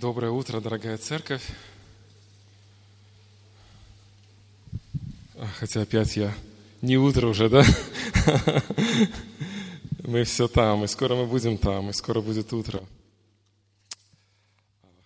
Доброе 0.00 0.30
утро, 0.30 0.60
дорогая 0.60 0.98
церковь. 0.98 1.46
Хотя 5.58 5.82
опять 5.82 6.16
я 6.16 6.34
не 6.82 6.96
утро 6.96 7.28
уже, 7.28 7.48
да? 7.48 7.62
Мы 10.04 10.24
все 10.24 10.48
там, 10.48 10.84
и 10.84 10.88
скоро 10.88 11.14
мы 11.14 11.26
будем 11.26 11.56
там, 11.56 11.90
и 11.90 11.92
скоро 11.92 12.20
будет 12.20 12.52
утро. 12.52 12.84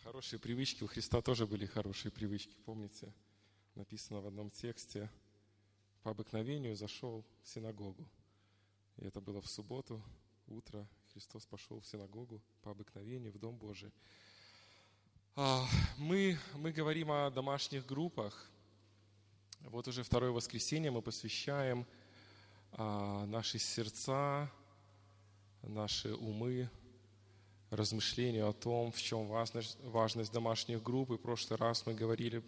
Хорошие 0.02 0.38
привычки, 0.38 0.82
у 0.82 0.86
Христа 0.86 1.20
тоже 1.20 1.46
были 1.46 1.66
хорошие 1.66 2.10
привычки, 2.10 2.54
помните? 2.64 3.12
Написано 3.74 4.20
в 4.20 4.26
одном 4.26 4.50
тексте, 4.50 5.10
по 6.02 6.12
обыкновению 6.12 6.76
зашел 6.76 7.24
в 7.42 7.48
синагогу. 7.48 8.08
И 8.96 9.04
это 9.04 9.20
было 9.20 9.42
в 9.42 9.46
субботу, 9.46 10.02
утро, 10.46 10.86
Христос 11.12 11.46
пошел 11.46 11.80
в 11.80 11.86
синагогу 11.86 12.42
по 12.62 12.72
обыкновению, 12.72 13.32
в 13.32 13.38
Дом 13.38 13.56
Божий. 13.56 13.92
А, 15.36 15.66
мы, 15.98 16.38
мы 16.54 16.70
говорим 16.70 17.10
о 17.10 17.28
домашних 17.28 17.84
группах. 17.86 18.48
Вот 19.62 19.88
уже 19.88 20.04
второе 20.04 20.30
воскресенье 20.30 20.92
мы 20.92 21.02
посвящаем 21.02 21.86
а, 22.70 23.26
наши 23.26 23.58
сердца, 23.58 24.48
наши 25.64 26.14
умы 26.14 26.70
размышлению 27.70 28.48
о 28.48 28.52
том, 28.52 28.92
в 28.92 29.02
чем 29.02 29.26
важность, 29.26 29.76
важность 29.82 30.32
домашних 30.32 30.80
групп. 30.84 31.10
И 31.10 31.14
в 31.14 31.20
прошлый 31.20 31.58
раз 31.58 31.84
мы 31.84 31.94
говорили 31.94 32.40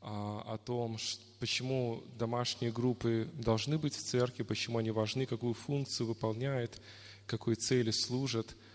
а, 0.00 0.42
о 0.54 0.58
том, 0.58 0.98
почему 1.38 2.02
домашние 2.18 2.72
группы 2.72 3.30
должны 3.34 3.78
быть 3.78 3.94
в 3.94 4.02
церкви, 4.02 4.42
почему 4.42 4.78
они 4.78 4.90
важны, 4.90 5.26
какую 5.26 5.54
функцию 5.54 6.08
выполняют, 6.08 6.82
какой 7.26 7.54
цели 7.54 7.92
служат– 7.92 8.56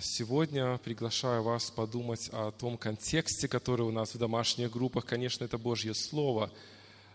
сегодня 0.00 0.78
приглашаю 0.78 1.44
вас 1.44 1.70
подумать 1.70 2.28
о 2.32 2.50
том 2.50 2.76
контексте, 2.76 3.46
который 3.46 3.82
у 3.86 3.92
нас 3.92 4.12
в 4.12 4.18
домашних 4.18 4.72
группах. 4.72 5.06
Конечно, 5.06 5.44
это 5.44 5.58
Божье 5.58 5.94
Слово, 5.94 6.50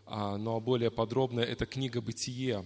а, 0.06 0.38
но 0.38 0.62
более 0.62 0.90
подробно 0.90 1.42
это 1.42 1.66
книга 1.66 2.00
«Бытие». 2.00 2.66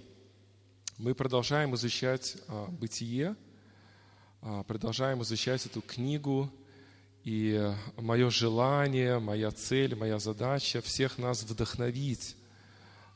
Мы 1.00 1.16
продолжаем 1.16 1.74
изучать 1.74 2.38
а, 2.48 2.68
«Бытие», 2.68 3.36
продолжаем 4.68 5.24
изучать 5.24 5.66
эту 5.66 5.82
книгу, 5.82 6.52
и 7.24 7.74
мое 7.98 8.30
желание, 8.30 9.18
моя 9.18 9.50
цель, 9.50 9.96
моя 9.96 10.20
задача 10.20 10.82
всех 10.82 11.18
нас 11.18 11.42
вдохновить 11.42 12.36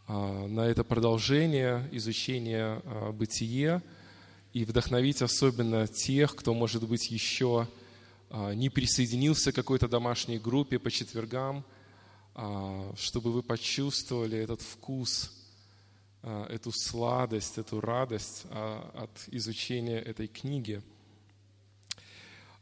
на 0.08 0.62
это 0.62 0.84
продолжение 0.84 1.88
изучения 1.92 2.82
«Бытие», 3.12 3.84
и 4.58 4.66
вдохновить 4.66 5.22
особенно 5.22 5.86
тех, 5.88 6.36
кто, 6.36 6.52
может 6.56 6.82
быть, 6.88 7.12
еще 7.12 7.68
а, 8.32 8.54
не 8.56 8.70
присоединился 8.70 9.52
к 9.52 9.56
какой-то 9.56 9.88
домашней 9.88 10.40
группе 10.40 10.80
по 10.80 10.90
четвергам, 10.90 11.64
а, 12.34 12.92
чтобы 12.98 13.32
вы 13.32 13.44
почувствовали 13.44 14.40
этот 14.40 14.64
вкус, 14.64 15.32
а, 16.24 16.48
эту 16.48 16.72
сладость, 16.72 17.60
эту 17.60 17.80
радость 17.82 18.46
от 18.50 19.12
изучения 19.28 20.00
этой 20.00 20.28
книги. 20.28 20.82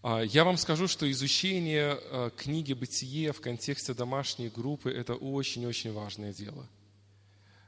Я 0.04 0.44
вам 0.44 0.58
скажу, 0.58 0.88
что 0.88 1.10
изучение 1.10 1.98
книги 2.36 2.74
«Бытие» 2.74 3.32
в 3.32 3.40
контексте 3.40 3.94
домашней 3.94 4.50
группы– 4.50 4.92
это 4.92 5.16
очень-очень 5.16 5.94
важное 5.94 6.34
дело. 6.34 6.68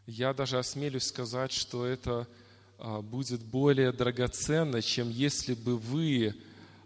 Я 0.05 0.33
даже 0.33 0.59
осмелюсь 0.59 1.05
сказать, 1.05 1.53
что 1.53 1.85
это– 1.85 2.27
будет 2.77 3.43
более 3.43 3.91
драгоценно, 3.91 4.81
чем 4.81 5.09
если 5.09 5.55
бы 5.55 5.77
вы 5.77 6.35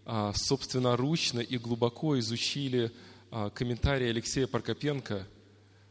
а, 0.06 0.34
собственноручно 0.34 1.42
и 1.42 1.58
глубоко 1.58 2.17
изучили 2.20 2.92
а, 3.30 3.50
комментарии 3.50 4.08
Алексея 4.08 4.47
Паркопенко 4.47 5.28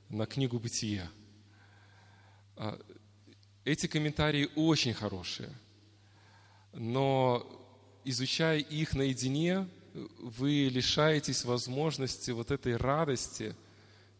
на 0.08 0.26
книгу 0.26 0.58
«Бытие». 0.58 1.08
Эти 3.64 3.86
комментарии 3.86 4.50
очень 4.54 4.92
хорошие, 4.92 5.48
но 6.74 7.46
изучая 8.04 8.58
их 8.58 8.94
наедине, 8.94 9.66
вы 10.18 10.68
лишаетесь 10.70 11.44
возможности 11.44 12.32
вот 12.32 12.50
этой 12.50 12.76
радости, 12.76 13.54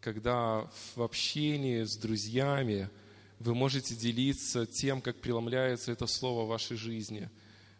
когда 0.00 0.70
в 0.94 1.02
общении 1.02 1.84
с 1.84 1.96
друзьями– 1.96 2.90
вы 3.40 3.54
можете 3.54 3.94
делиться 3.94 4.66
тем, 4.66 5.00
как 5.00 5.16
преломляется 5.16 5.90
это 5.90 6.06
слово 6.06 6.44
в 6.44 6.48
вашей 6.48 6.76
жизни. 6.76 7.30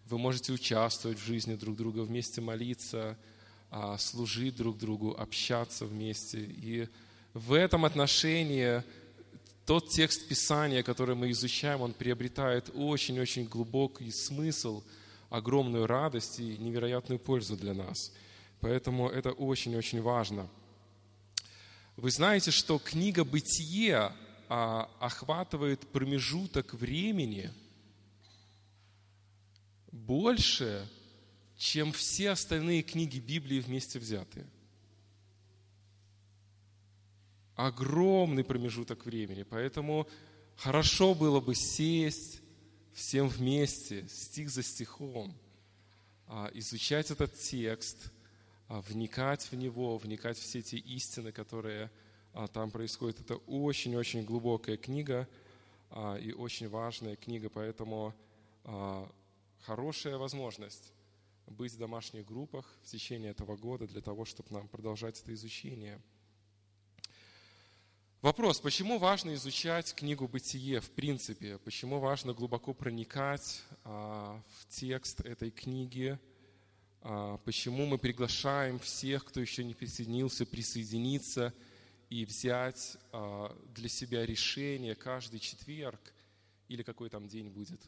Вы 0.07 0.19
можете 0.19 0.55
участвовать 0.55 1.19
в 1.19 1.25
жизни 1.25 1.55
друг 1.55 1.77
друга, 1.77 2.01
вместе 2.01 2.41
молиться, 2.41 3.19
а, 3.71 3.99
служить 3.99 4.57
друг 4.57 4.79
другу, 4.79 5.15
общаться 5.17 5.85
вместе. 5.85 6.41
И 6.41 6.89
в 7.35 7.53
этом 7.53 7.85
отношении 7.85 8.83
тот 9.67 9.91
текст 9.91 10.27
Писания, 10.27 10.83
который 10.83 11.15
мы 11.15 11.31
изучаем, 11.31 11.83
он 11.83 11.93
приобретает 11.93 12.71
очень-очень 12.75 13.45
глубокий 13.45 14.11
смысл, 14.11 14.83
огромную 15.29 15.87
радость 15.87 16.41
и 16.41 16.57
невероятную 16.57 17.19
пользу 17.19 17.55
для 17.57 17.75
нас. 17.75 18.13
Поэтому 18.61 19.11
это 19.11 19.33
очень-очень 19.33 20.01
важно. 20.01 20.49
Вы 21.97 22.11
знаете, 22.11 22.51
что 22.51 22.79
книга 22.79 23.25
«Бытие» 23.25 24.13
а, 24.53 24.91
охватывает 24.99 25.87
промежуток 25.93 26.75
времени 26.75 27.53
больше, 29.93 30.89
чем 31.57 31.93
все 31.93 32.31
остальные 32.31 32.83
книги 32.83 33.21
Библии 33.21 33.61
вместе 33.61 34.01
взятые. 34.01 34.45
Огромный 37.55 38.43
промежуток 38.43 39.07
времени. 39.07 39.45
Поэтому 39.45 40.09
хорошо 40.57 41.15
было 41.15 41.39
бы 41.39 41.55
сесть 41.55 42.41
всем 42.93 43.29
вместе, 43.29 44.09
стих 44.09 44.51
за 44.51 44.65
стихом, 44.65 45.33
а, 46.27 46.51
изучать 46.55 47.13
этот 47.13 47.39
текст, 47.39 48.11
а, 48.67 48.81
вникать 48.81 49.45
в 49.53 49.55
него, 49.55 49.97
вникать 49.97 50.39
в 50.39 50.43
все 50.43 50.59
эти 50.59 50.75
истины, 50.75 51.31
которые 51.31 51.89
а, 52.33 52.47
там 52.47 52.71
происходит. 52.71 53.21
Это 53.21 53.37
очень-очень 53.37 54.25
глубокая 54.25 54.77
книга 54.77 55.29
а, 55.91 56.17
и 56.17 56.33
очень 56.33 56.69
важная 56.69 57.17
книга, 57.17 57.51
поэтому 57.51 58.15
а, 58.65 59.11
хорошая 59.63 60.17
возможность 60.17 60.93
быть 61.47 61.73
в 61.73 61.79
домашних 61.79 62.25
группах 62.25 62.65
в 62.85 62.87
течение 62.87 63.33
этого 63.33 63.57
года 63.57 63.87
для 63.89 64.01
того, 64.01 64.25
чтобы 64.25 64.53
нам 64.53 64.69
продолжать 64.69 65.21
это 65.21 65.35
изучение. 65.35 66.01
Вопрос, 68.23 68.61
почему 68.61 68.99
важно 68.99 69.35
изучать 69.35 69.95
книгу 69.95 70.29
«Бытие» 70.29 70.81
в 70.81 70.91
принципе? 70.91 71.59
Почему 71.59 71.99
важно 71.99 72.35
глубоко 72.35 72.75
проникать 72.75 73.65
в 73.83 74.43
текст 74.69 75.21
этой 75.23 75.51
книги? 75.51 76.19
Почему 77.01 77.87
мы 77.87 77.97
приглашаем 77.97 78.79
всех, 78.79 79.25
кто 79.25 79.41
еще 79.41 79.65
не 79.65 79.75
присоединился, 79.75 80.45
присоединиться– 80.45 81.53
и 82.11 82.25
взять 82.25 82.99
а, 83.13 83.57
для 83.69 83.89
себя 83.89 84.27
решение 84.27 84.97
каждый 84.97 85.39
четверг 85.39 86.13
или 86.67 86.83
какой 86.83 87.09
там 87.09 87.29
день 87.29 87.49
будет 87.49 87.81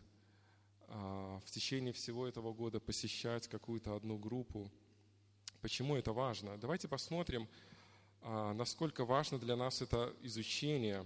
а, 0.86 1.40
в 1.44 1.50
течение 1.50 1.92
всего 1.92 2.28
этого 2.28 2.52
года 2.52 2.78
посещать 2.78 3.48
какую-то 3.48 3.96
одну 3.96 4.16
группу. 4.16 4.70
Почему 5.60 5.96
это 5.96 6.12
важно? 6.12 6.56
Давайте 6.56 6.86
посмотрим, 6.86 7.48
а, 8.20 8.54
насколько 8.54 9.04
важно 9.04 9.40
для 9.40 9.56
нас 9.56 9.82
это 9.82 10.14
изучение. 10.22 11.04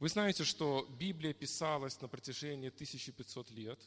Вы 0.00 0.08
знаете, 0.08 0.42
что 0.42 0.88
Библия 0.98 1.32
писалась 1.32 2.00
на 2.00 2.08
протяжении 2.08 2.68
1500 2.68 3.50
лет, 3.52 3.80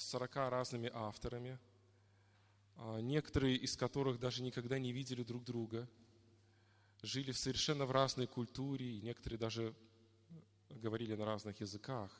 40 0.00 0.50
разными 0.50 0.90
авторами, 0.92 1.56
некоторые 3.02 3.54
из 3.54 3.76
которых 3.76 4.18
даже 4.18 4.42
никогда 4.42 4.80
не 4.80 4.90
видели 4.92 5.22
друг 5.22 5.44
друга– 5.44 5.88
жили 7.02 7.32
в 7.32 7.38
совершенно 7.38 7.86
в 7.86 7.90
разной 7.90 8.26
культуре, 8.26 8.86
и 8.86 9.00
некоторые 9.00 9.38
даже 9.38 9.74
говорили 10.70 11.14
на 11.14 11.24
разных 11.24 11.60
языках. 11.60 12.10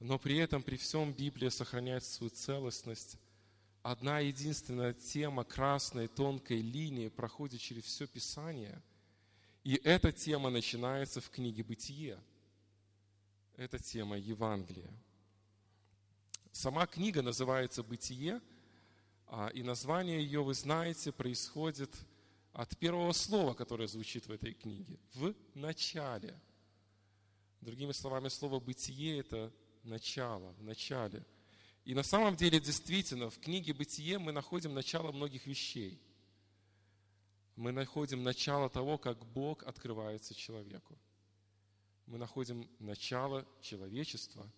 Но 0.00 0.18
при 0.18 0.36
этом, 0.36 0.62
при 0.62 0.76
всем 0.76 1.12
Библия 1.12 1.50
сохраняет 1.50 2.04
свою 2.04 2.30
целостность. 2.30 3.18
Одна 3.82 4.20
единственная 4.20 4.92
тема 4.92 5.44
красной 5.44 6.08
тонкой 6.08 6.60
линии 6.60 7.08
проходит 7.08 7.60
через 7.60 7.84
все 7.84 8.06
Писание. 8.06 8.80
И 9.64 9.74
эта 9.82 10.12
тема 10.12 10.50
начинается 10.50 11.20
в 11.20 11.30
книге 11.30 11.64
«Бытие». 11.64 12.20
Это 13.56 13.78
тема 13.78 14.16
Евангелия. 14.16 14.92
Сама 16.52 16.86
книга 16.86 17.22
называется 17.22 17.82
«Бытие», 17.82 18.40
а, 19.26 19.48
и 19.48 19.62
название 19.62 20.22
ее, 20.22 20.44
вы 20.44 20.54
знаете, 20.54 21.12
происходит– 21.12 21.90
от 22.58 22.76
первого 22.76 23.12
слова, 23.12 23.54
которое 23.54 23.86
звучит 23.86 24.26
в 24.26 24.32
этой 24.32 24.52
книге. 24.52 24.98
В 25.14 25.32
начале. 25.54 26.36
Другими 27.60 27.92
словами, 27.92 28.26
слово 28.26 28.58
«бытие»– 28.58 29.18
это 29.20 29.52
начало, 29.84 30.52
в 30.54 30.64
начале. 30.64 31.24
И 31.84 31.94
на 31.94 32.02
самом 32.02 32.34
деле, 32.34 32.58
действительно, 32.58 33.30
в 33.30 33.38
книге 33.38 33.74
«Бытие» 33.74 34.18
мы 34.18 34.32
находим 34.32 34.74
начало 34.74 35.12
многих 35.12 35.46
вещей. 35.46 36.02
Мы 37.54 37.70
находим 37.70 38.24
начало 38.24 38.68
того, 38.68 38.98
как 38.98 39.24
Бог 39.26 39.62
открывается 39.62 40.34
человеку. 40.34 40.98
Мы 42.06 42.18
находим 42.18 42.68
начало 42.80 43.46
человечества. 43.60 44.50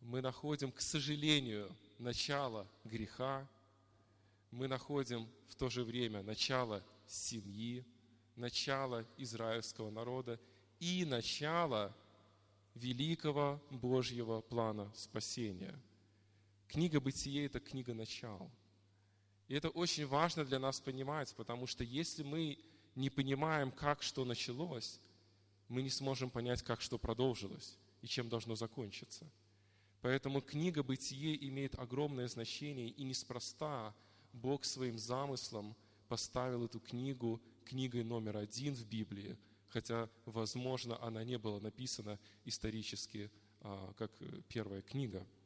Мы 0.00 0.20
находим, 0.22 0.72
к 0.72 0.80
сожалению, 0.80 1.70
начало 1.98 2.66
греха. 2.82 3.48
Мы 4.50 4.68
находим 4.68 5.28
в 5.48 5.54
то 5.54 5.68
же 5.68 5.84
время 5.84 6.22
начало 6.22 6.84
семьи, 7.06 7.84
начало 8.36 9.06
израильского 9.16 9.90
народа 9.90 10.40
и 10.78 11.04
начало 11.04 11.94
великого 12.74 13.62
Божьего 13.70 14.40
плана 14.40 14.92
спасения– 14.94 15.78
Книга 16.70 17.00
Бытие– 17.00 17.46
это 17.46 17.58
книга 17.58 17.94
начал. 17.94 18.48
И 19.48 19.54
это 19.54 19.70
очень 19.70 20.06
важно 20.06 20.44
для 20.44 20.60
нас 20.60 20.80
понимать, 20.80 21.34
потому 21.34 21.66
что 21.66 21.82
если 21.82 22.22
мы 22.22 22.60
не 22.94 23.10
понимаем, 23.10 23.72
как 23.72 24.02
что 24.02 24.24
началось, 24.24 25.00
мы 25.66 25.82
не 25.82 25.90
сможем 25.90 26.30
понять, 26.30 26.62
как 26.62 26.80
что 26.80 26.96
продолжилось 26.96 27.76
и 28.02 28.06
чем 28.06 28.28
должно 28.28 28.54
закончиться. 28.54 29.28
Поэтому 30.00 30.40
книга 30.40 30.84
Бытие 30.84 31.44
имеет 31.48 31.76
огромное 31.76 32.28
значение, 32.28 32.88
и 32.88 33.02
неспроста 33.02 33.92
Бог 34.32 34.64
своим 34.64 34.98
замыслом 34.98 35.76
поставил 36.08 36.64
эту 36.64 36.80
книгу 36.80 37.40
книгой 37.64 38.02
номер 38.02 38.36
один 38.36 38.74
в 38.74 38.84
Библии, 38.86 39.38
хотя, 39.68 40.08
возможно, 40.24 41.00
она 41.02 41.22
не 41.22 41.38
была 41.38 41.60
написана 41.60 42.18
исторически 42.44 43.30
а, 43.60 43.92
как 43.96 44.10
первая 44.48 44.82
книга– 44.82 45.26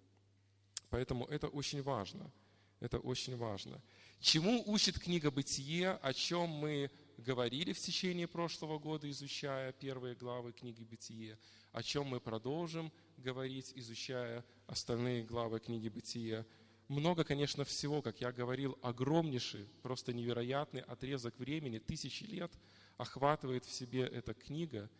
Поэтому 0.94 1.24
это 1.24 1.48
очень 1.48 1.82
важно. 1.82 2.30
Это 2.78 3.00
очень 3.00 3.36
важно. 3.36 3.82
Чему 4.20 4.62
учит 4.66 4.96
книга 4.96 5.32
«Бытие», 5.32 5.90
о 5.90 6.12
чем 6.12 6.50
мы 6.50 6.88
говорили 7.18 7.72
в 7.72 7.80
течение 7.80 8.28
прошлого 8.28 8.78
года, 8.78 9.10
изучая 9.10 9.72
первые 9.72 10.14
главы 10.14 10.52
книги 10.52 10.84
«Бытие», 10.84 11.36
о 11.72 11.82
чем 11.82 12.06
мы 12.06 12.20
продолжим 12.20 12.92
говорить, 13.16 13.72
изучая 13.74 14.44
остальные 14.68 15.24
главы 15.24 15.58
книги 15.58 15.88
«Бытие». 15.88 16.46
Много, 16.88 17.24
конечно, 17.24 17.64
всего, 17.64 18.02
как 18.02 18.20
я 18.20 18.32
говорил, 18.32 18.78
огромнейший, 18.82 19.68
просто 19.82 20.12
невероятный 20.12 20.82
отрезок 20.82 21.38
времени, 21.38 21.78
тысячи 21.78 22.24
лет 22.24 22.52
охватывает 22.96 23.64
в 23.64 23.72
себе 23.72 24.02
эта 24.02 24.34
книга. 24.34 24.90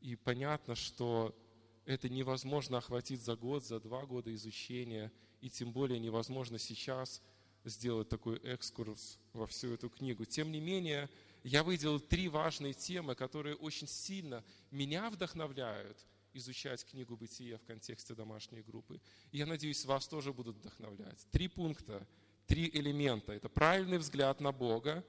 И 0.00 0.16
понятно, 0.16 0.74
что 0.74 1.36
это 1.84 2.08
невозможно 2.08 2.78
охватить 2.78 3.22
за 3.22 3.36
год, 3.36 3.64
за 3.64 3.80
два 3.80 4.06
года 4.06 4.34
изучения– 4.34 5.12
и 5.40 5.50
тем 5.50 5.72
более 5.72 5.98
невозможно 5.98 6.58
сейчас 6.58 7.22
сделать 7.64 8.08
такой 8.08 8.38
экскурс 8.38 9.18
во 9.32 9.46
всю 9.46 9.74
эту 9.74 9.88
книгу. 9.88 10.24
Тем 10.24 10.50
не 10.50 10.60
менее, 10.60 11.08
я 11.44 11.62
выделил 11.62 12.00
три 12.00 12.28
важные 12.28 12.72
темы, 12.72 13.14
которые 13.14 13.54
очень 13.56 13.86
сильно 13.86 14.44
меня 14.70 15.10
вдохновляют 15.10 15.98
изучать 16.38 16.84
книгу 16.84 17.16
«Бытие» 17.16 17.58
в 17.58 17.64
контексте 17.64 18.14
домашней 18.14 18.62
группы. 18.62 19.00
И 19.30 19.38
я 19.38 19.46
надеюсь, 19.46 19.84
вас 19.84 20.08
тоже 20.08 20.32
будут 20.32 20.56
вдохновлять. 20.56 21.26
Три 21.30 21.48
пункта, 21.48 22.06
три 22.46 22.70
элемента. 22.72 23.32
Это 23.32 23.48
правильный 23.48 23.98
взгляд 23.98 24.40
на 24.40 24.52
Бога, 24.52 25.04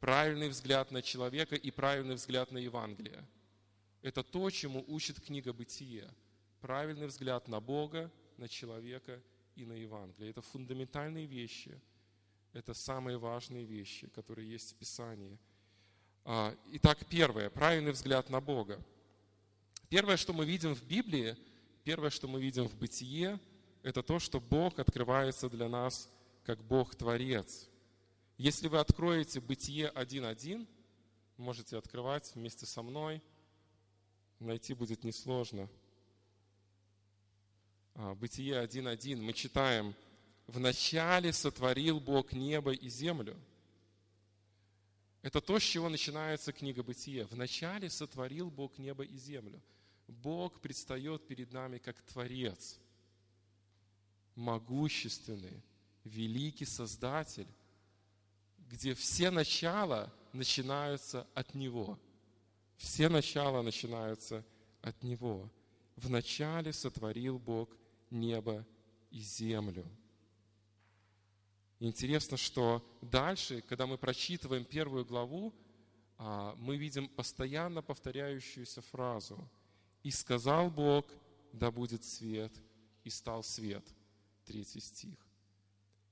правильный 0.00 0.48
взгляд 0.48 0.90
на 0.90 1.02
человека 1.02 1.54
и 1.54 1.70
правильный 1.70 2.14
взгляд 2.14 2.50
на 2.50 2.58
Евангелие. 2.58 3.24
Это 4.00 4.22
то, 4.22 4.50
чему 4.50 4.84
учит 4.88 5.20
книга 5.20 5.52
«Бытие». 5.52 6.12
Правильный 6.60 7.08
взгляд 7.08 7.48
на 7.48 7.60
Бога, 7.60 8.10
на 8.36 8.48
человека 8.48 9.20
и 9.56 9.64
на 9.64 9.72
Евангелие. 9.72 10.30
Это 10.30 10.42
фундаментальные 10.42 11.26
вещи. 11.26 11.80
Это 12.52 12.74
самые 12.74 13.18
важные 13.18 13.64
вещи, 13.64 14.08
которые 14.08 14.50
есть 14.50 14.72
в 14.72 14.76
Писании. 14.76 15.38
А, 16.24 16.54
итак, 16.72 16.98
первое. 17.08 17.50
Правильный 17.50 17.92
взгляд 17.92 18.30
на 18.30 18.40
Бога. 18.40 18.80
Первое, 19.92 20.16
что 20.16 20.32
мы 20.32 20.46
видим 20.46 20.74
в 20.74 20.82
Библии, 20.84 21.36
первое, 21.84 22.08
что 22.08 22.26
мы 22.26 22.40
видим 22.40 22.66
в 22.66 22.74
Бытие, 22.78 23.38
это 23.82 24.02
то, 24.02 24.18
что 24.18 24.40
Бог 24.40 24.78
открывается 24.78 25.50
для 25.50 25.68
нас 25.68 26.10
как 26.44 26.64
Бог-творец. 26.64 27.68
Если 28.38 28.68
вы 28.68 28.78
откроете 28.78 29.38
Бытие 29.40 29.92
1.1, 29.94 30.66
можете 31.36 31.76
открывать 31.76 32.34
вместе 32.34 32.64
со 32.64 32.82
мной, 32.82 33.20
найти 34.40 34.72
будет 34.72 35.04
несложно– 35.04 35.68
а, 37.94 38.14
Бытие 38.14 38.54
1.1 38.64 39.16
мы 39.16 39.34
читаем, 39.34 39.94
«В 40.46 40.58
начале 40.58 41.34
сотворил 41.34 42.00
Бог 42.00 42.32
небо 42.32 42.72
и 42.72 42.88
землю». 42.88 43.36
Это 45.20 45.42
то, 45.42 45.58
с 45.58 45.62
чего 45.62 45.90
начинается 45.90 46.50
книга 46.54 46.82
Бытия. 46.82 47.26
В 47.26 47.36
начале 47.36 47.90
сотворил 47.90 48.50
Бог 48.50 48.78
небо 48.78 49.04
и 49.04 49.18
землю. 49.18 49.60
Бог 50.06 50.60
предстает 50.60 51.26
перед 51.26 51.52
нами 51.52 51.78
как 51.78 52.00
Творец, 52.02 52.78
могущественный, 54.34 55.62
великий 56.04 56.64
Создатель, 56.64 57.48
где 58.58 58.94
все 58.94 59.30
начала 59.30 60.12
начинаются 60.32 61.26
от 61.34 61.54
Него. 61.54 61.98
Все 62.76 63.08
начала 63.08 63.62
начинаются 63.62 64.44
от 64.80 65.02
Него. 65.02 65.50
В 65.96 66.10
начале 66.10 66.72
сотворил 66.72 67.38
Бог 67.38 67.76
небо 68.10 68.66
и 69.10 69.20
землю. 69.20 69.86
Интересно, 71.78 72.36
что 72.36 72.82
дальше, 73.00 73.60
когда 73.62 73.86
мы 73.86 73.98
прочитываем 73.98 74.64
первую 74.64 75.04
главу, 75.04 75.52
а, 76.16 76.54
мы 76.56 76.76
видим 76.76 77.08
постоянно 77.08 77.82
повторяющуюся 77.82 78.80
фразу 78.82 79.48
«И 80.02 80.10
сказал 80.10 80.70
Бог, 80.70 81.06
да 81.52 81.70
будет 81.70 82.04
свет, 82.04 82.52
и 83.04 83.10
стал 83.10 83.42
свет». 83.42 83.84
Третий 84.44 84.80
стих. 84.80 85.16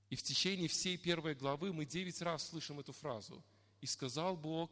И 0.08 0.16
в 0.16 0.22
течение 0.22 0.69
всей 0.69 0.96
первой 0.96 1.34
главы 1.34 1.72
мы 1.72 1.84
девять 1.84 2.22
раз 2.22 2.48
слышим 2.48 2.78
эту 2.81 2.92
фразу. 2.92 3.42
«И 3.81 3.87
сказал 3.87 4.37
Бог, 4.37 4.70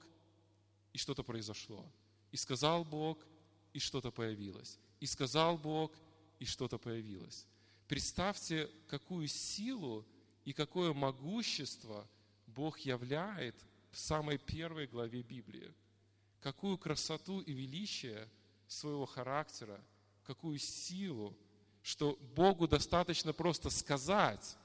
и 0.93 0.99
что-то 0.99 1.23
произошло. 1.23 1.85
И 2.31 2.37
сказал 2.37 2.85
Бог, 2.85 3.25
и 3.73 3.79
что-то 3.79 4.11
появилось. 4.11 4.79
И 5.01 5.07
сказал 5.07 5.59
Бог, 5.59 5.93
и 6.39 6.45
что-то 6.45 6.79
появилось. 6.79 7.47
Представьте, 7.87 8.71
какую 8.87 9.29
силу 9.29 10.07
и 10.45 10.53
какое 10.53 10.93
могущество 10.93 12.09
Бог 12.47 12.81
являет 12.81 13.57
в 13.91 13.99
самой 13.99 14.39
первой 14.39 14.87
главе 14.87 15.23
Библии. 15.23 15.73
Какую 16.41 16.79
красоту 16.79 17.41
и 17.41 17.53
величие 17.53 18.29
своего 18.69 19.07
характера, 19.07 19.81
какую 20.25 20.59
силу, 20.59 21.37
что 21.83 22.17
Богу 22.37 22.69
достаточно 22.69 23.33
просто 23.33 23.71
сказать, 23.71 24.57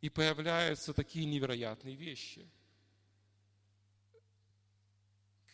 и 0.00 0.10
появляются 0.10 0.92
такие 0.92 1.24
невероятные 1.24 1.94
вещи. 1.94 2.46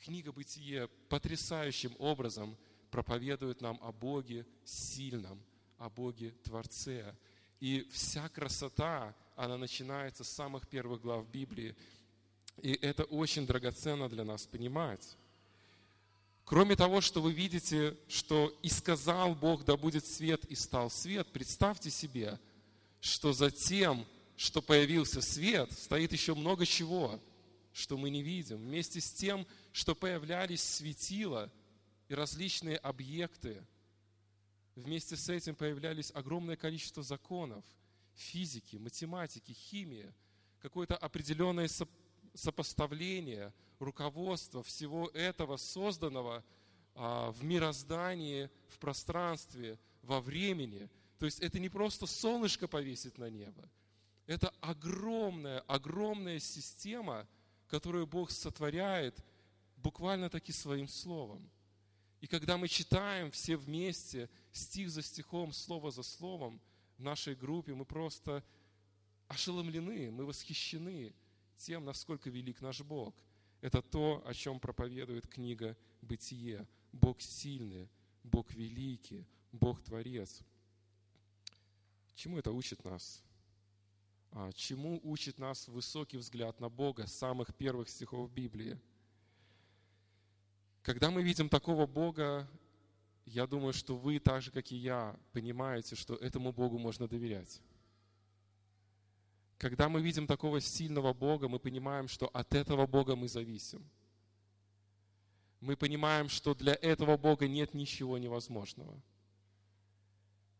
Книга 0.04 0.33
Бытие 0.33 0.88
потрясающим 1.09 1.95
образом– 1.99 2.57
проповедует 2.92 3.62
нам 3.62 3.78
о 3.83 3.90
Боге 3.90 4.47
сильном, 4.64 5.42
о 5.78 5.88
Боге 5.88 6.31
Творце. 6.45 7.16
И 7.59 7.88
вся 7.90 8.28
красота, 8.28 9.16
она 9.35 9.57
начинается 9.57 10.23
с 10.23 10.28
самых 10.28 10.69
первых 10.69 11.00
глав 11.00 11.26
Библии. 11.31 11.75
И 12.61 12.73
это 12.75 13.04
очень 13.04 13.47
драгоценно 13.47 14.09
для 14.09 14.25
нас 14.25 14.47
понимать. 14.47 15.16
Кроме 16.45 16.77
того, 16.77 17.01
что 17.01 17.23
вы 17.23 17.33
видите, 17.33 17.97
что 18.09 18.57
«и 18.63 18.69
сказал 18.69 19.35
Бог, 19.35 19.65
да 19.65 19.77
будет 19.77 20.07
свет, 20.07 20.45
и 20.47 20.55
стал 20.55 20.91
свет», 20.91 21.29
представьте 21.33 21.91
себе, 21.91 22.39
что 23.01 23.33
за 23.33 23.51
тем, 23.51 24.07
что 24.37 24.61
появился 24.61 25.21
свет, 25.21 25.73
стоит 25.73 26.13
еще 26.13 26.35
много 26.35 26.67
чего, 26.67 27.21
что 27.73 27.97
мы 27.97 28.11
не 28.11 28.23
видим. 28.23 28.59
Вместе 28.59 29.01
с 29.01 29.13
тем, 29.13 29.47
что 29.73 29.95
появлялись 29.95 30.63
светила– 30.63 31.51
и 32.13 32.15
различные 32.15 32.77
объекты. 32.77 33.65
Вместе 34.77 35.17
с 35.17 35.31
этим 35.31 35.55
появлялись 35.55 36.13
огромное 36.15 36.57
количество 36.57 37.03
законов, 37.03 37.65
физики, 38.15 38.77
математики, 38.77 39.53
химии, 39.53 40.13
какое-то 40.61 40.95
определенное 40.95 41.71
сопоставление, 42.35 43.55
руководство 43.83 44.62
всего 44.62 45.09
этого 45.09 45.57
созданного 45.57 46.45
а, 46.95 47.31
в 47.33 47.45
мироздании, 47.45 48.51
в 48.69 48.79
пространстве, 48.79 49.79
во 50.03 50.21
времени. 50.21 50.89
То 51.19 51.27
есть 51.27 51.41
это 51.41 51.59
не 51.59 51.69
просто 51.69 52.07
солнышко 52.07 52.69
повесить 52.69 53.19
на 53.19 53.31
небо, 53.31 53.69
это 54.27 54.53
огромная, 54.61 55.61
огромная 55.61 56.39
система, 56.39 57.27
которую 57.69 58.07
Бог 58.07 58.31
сотворяет 58.31 59.23
буквально 59.77 60.31
таки 60.31 60.53
своим 60.53 60.89
словом. 60.89 61.51
И 62.21 62.27
когда 62.27 62.57
мы 62.57 62.69
читаем 62.69 63.31
все 63.31 63.57
вместе, 63.57 64.31
стих 64.53 64.91
за 64.91 65.03
стихом, 65.03 65.53
слово 65.53 65.91
за 65.91 66.03
словом, 66.03 66.61
нашей 66.99 67.35
группе, 67.35 67.75
мы 67.75 67.85
просто 67.85 68.45
ошеломлены, 69.27 70.11
мы 70.11 70.25
восхищены 70.25 71.15
тем, 71.57 71.85
насколько 71.85 72.31
велик 72.31 72.61
наш 72.61 72.81
Бог. 72.83 73.15
Это 73.62 73.81
то, 73.81 74.23
о 74.26 74.35
чем 74.35 74.59
проповедует 74.59 75.28
книга 75.28 75.76
«Бытие». 76.02 76.66
Бог 76.90 77.23
сильный, 77.23 77.88
Бог 78.25 78.52
великий, 78.52 79.25
Бог 79.52 79.81
Творец. 79.81 80.42
Чему 82.16 82.38
это 82.38 82.50
учит 82.50 82.85
нас? 82.85 83.23
А, 84.33 84.52
чему 84.52 85.00
учит 85.04 85.38
нас 85.38 85.69
высокий 85.69 86.19
взгляд 86.19 86.59
на 86.59 86.69
Бога 86.69 87.07
с 87.07 87.14
самых 87.14 87.54
первых 87.54 87.88
стихов 87.88 88.31
Библии? 88.33 88.78
Когда 90.83 91.11
мы 91.12 91.23
видим 91.23 91.49
такого 91.49 91.87
Бога, 91.87 92.49
я 93.26 93.47
думаю, 93.47 93.73
что 93.73 93.97
вы, 93.97 94.19
так 94.19 94.42
же, 94.42 94.50
как 94.50 94.73
и 94.73 94.76
я, 94.76 95.16
понимаете, 95.33 95.95
что 95.95 96.16
этому 96.16 96.52
Богу 96.52 96.78
можно 96.78 97.07
доверять. 97.07 97.61
Когда 99.62 99.88
мы 99.88 100.02
видим 100.02 100.26
такого 100.26 100.61
сильного 100.61 101.12
Бога, 101.12 101.47
мы 101.47 101.61
понимаем, 101.61 102.09
что 102.09 102.26
от 102.26 102.52
этого 102.52 102.85
Бога 102.88 103.14
мы 103.14 103.28
зависим. 103.28 103.88
Мы 105.61 105.76
понимаем, 105.76 106.28
что 106.28 106.52
для 106.57 106.75
этого 106.75 107.16
Бога 107.16 107.47
нет 107.47 107.73
ничего 107.73 108.19
невозможного. 108.19 109.00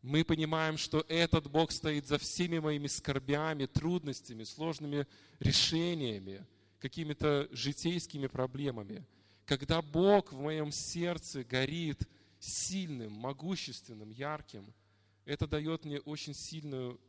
Мы 0.01 0.23
понимаем, 0.23 0.77
что 0.77 1.03
этот 1.09 1.51
Бог 1.51 1.73
стоит 1.73 2.07
за 2.07 2.17
всеми 2.17 2.59
моими 2.59 2.87
скорбями, 2.87 3.65
трудностями, 3.65 4.45
сложными 4.45 5.05
решениями, 5.39 6.47
какими-то 6.79 7.49
житейскими 7.51 8.27
проблемами. 8.27 9.05
Когда 9.45 9.81
Бог 9.81 10.31
в 10.31 10.39
моем 10.39 10.71
сердце 10.71 11.43
горит– 11.43 12.07
сильным, 12.43 13.11
могущественным, 13.11 14.11
ярким, 14.11 14.73
это 15.25 15.45
дает 15.45 15.83
мне 15.83 15.99
очень 15.99 16.33
сильную 16.33 16.99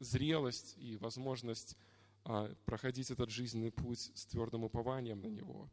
зрелость 0.00 0.74
и 0.78 0.96
возможность 0.96 1.76
а, 2.24 2.52
проходить 2.64 3.10
этот 3.10 3.30
жизненный 3.30 3.70
путь 3.70 4.10
с 4.14 4.26
твердым 4.26 4.64
упованием 4.64 5.20
на 5.20 5.28
него. 5.28 5.70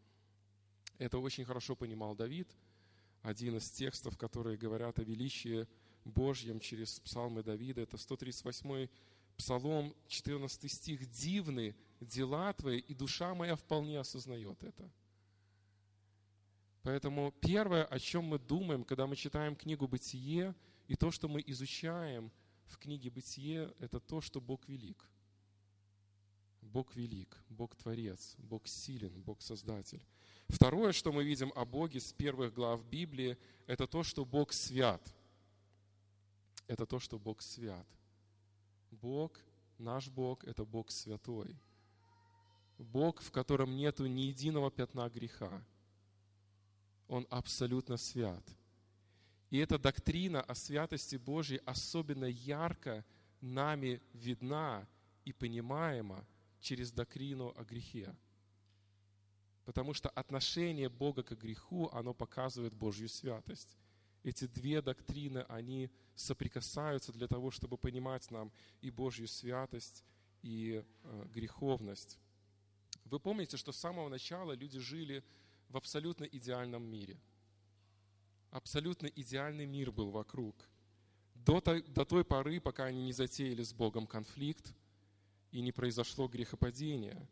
Это 0.98 1.18
очень 1.18 1.46
хорошо 1.46 1.76
понимал 1.76 2.16
Давид, 2.16 2.48
один 3.22 3.58
из 3.58 3.70
текстов, 3.72 4.18
которые 4.18 4.58
говорят 4.58 5.00
о 5.00 5.04
величии 5.04 5.68
Божьем 6.06 6.60
через 6.60 7.00
псалмы 7.00 7.44
Давида. 7.44 7.82
Это 7.82 7.98
138 7.98 8.88
псалом, 9.38 9.94
14 10.08 10.72
стих. 10.72 11.10
«Дивны 11.10 11.76
дела 12.00 12.54
Твои, 12.54 12.80
и 12.80 12.94
душа 12.94 13.34
моя 13.36 13.56
вполне 13.56 14.00
осознает 14.00 14.64
это». 14.64 14.90
Поэтому 16.84 17.34
первое, 17.42 17.84
о 17.84 18.00
чем 18.00 18.26
мы 18.26 18.40
думаем, 18.40 18.84
когда 18.84 19.08
мы 19.08 19.16
читаем 19.16 19.56
книгу 19.56 19.88
«Бытие», 19.88 20.56
и 20.88 20.96
то, 20.96 21.12
что 21.12 21.28
мы 21.28 21.44
изучаем 21.46 22.32
в 22.68 22.78
книге 22.78 23.10
«Бытие», 23.10 23.74
это 23.80 24.00
то, 24.00 24.22
что 24.22 24.42
Бог 24.42 24.68
велик. 24.68 25.10
Бог 26.62 26.96
велик, 26.96 27.38
Бог 27.50 27.76
Творец, 27.76 28.36
Бог 28.38 28.68
силен, 28.68 29.22
Бог 29.22 29.42
Создатель. 29.42 30.06
Второе, 30.50 30.92
что 30.92 31.12
мы 31.12 31.24
видим 31.24 31.52
о 31.56 31.66
Боге 31.66 32.00
с 32.00 32.14
первых 32.14 32.54
глав 32.54 32.84
Библии, 32.86 33.38
это 33.66 33.88
то, 33.88 34.04
что 34.04 34.26
Бог 34.26 34.54
свят. 34.54 35.02
Это 36.68 36.86
то, 36.86 37.00
что 37.00 37.18
Бог 37.18 37.42
свят. 37.42 37.88
Бог, 38.92 39.40
наш 39.78 40.10
Бог, 40.10 40.44
это 40.44 40.66
Бог 40.66 40.92
святой. 40.92 41.60
Бог, 42.78 43.22
в 43.22 43.32
котором 43.32 43.76
нету 43.76 44.06
ни 44.06 44.22
единого 44.22 44.70
пятна 44.70 45.10
греха. 45.10 45.64
Он 47.08 47.26
абсолютно 47.30 47.98
свят. 47.98 48.44
И 49.50 49.58
эта 49.60 49.78
доктрина 49.78 50.42
о 50.42 50.56
святости 50.56 51.16
Божьей 51.16 51.62
особенно 51.66 52.26
ярко 52.26 53.06
нами 53.40 54.02
видна 54.14 54.88
и 55.24 55.32
понимаема 55.32 56.26
через 56.60 56.92
доктрину 56.92 57.54
о 57.56 57.64
грехе. 57.64 58.14
Потому 59.64 59.94
что 59.94 60.10
отношение 60.10 60.90
Бога 60.90 61.24
к 61.24 61.38
греху, 61.38 61.90
оно 61.94 62.14
показывает 62.14 62.74
Божью 62.74 63.10
святость. 63.10 63.78
Эти 64.24 64.46
две 64.48 64.82
доктрины, 64.82 65.46
они 65.48 65.90
соприкасаются 66.16 67.14
для 67.14 67.28
того, 67.28 67.52
чтобы 67.52 67.78
понимать 67.78 68.30
нам 68.32 68.52
и 68.82 68.90
Божью 68.90 69.28
святость, 69.28 70.04
и 70.42 70.84
э, 71.04 71.26
греховность. 71.34 72.20
Вы 73.06 73.20
помните, 73.20 73.58
что 73.58 73.72
с 73.72 73.78
самого 73.78 74.10
начала 74.10 74.54
люди 74.54 74.80
жили 74.80 75.24
в 75.70 75.78
абсолютно 75.78 76.26
идеальном 76.26 76.84
мире. 76.84 77.20
Абсолютно 78.58 79.06
идеальный 79.06 79.68
мир 79.68 79.92
был 79.92 80.10
вокруг. 80.10 80.56
До 81.36 81.62
до 81.62 82.06
той 82.06 82.26
поры, 82.26 82.60
пока 82.60 82.86
они 82.86 83.04
не 83.06 83.14
затеяли 83.14 83.62
с 83.62 83.72
Богом 83.72 84.08
конфликт 84.08 84.74
и 85.52 85.62
не 85.62 85.72
произошло 85.72 86.28
грехопадение. 86.28 87.30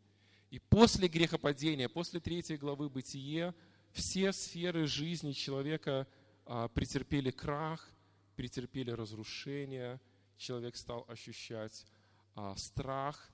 И 0.52 0.60
после 0.60 1.08
грехопадения, 1.08 1.90
после 1.90 2.20
третьей 2.20 2.58
главы 2.58 2.92
Бытие, 2.92 3.56
все 3.92 4.32
сферы 4.34 4.86
жизни 4.86 5.32
человека 5.32 6.08
а, 6.46 6.68
претерпели 6.68 7.32
крах, 7.32 7.90
претерпели 8.36 8.92
разрушение, 8.92 10.00
человек 10.38 10.76
стал 10.76 11.06
ощущать 11.08 11.88
а, 12.36 12.56
страх, 12.56 13.34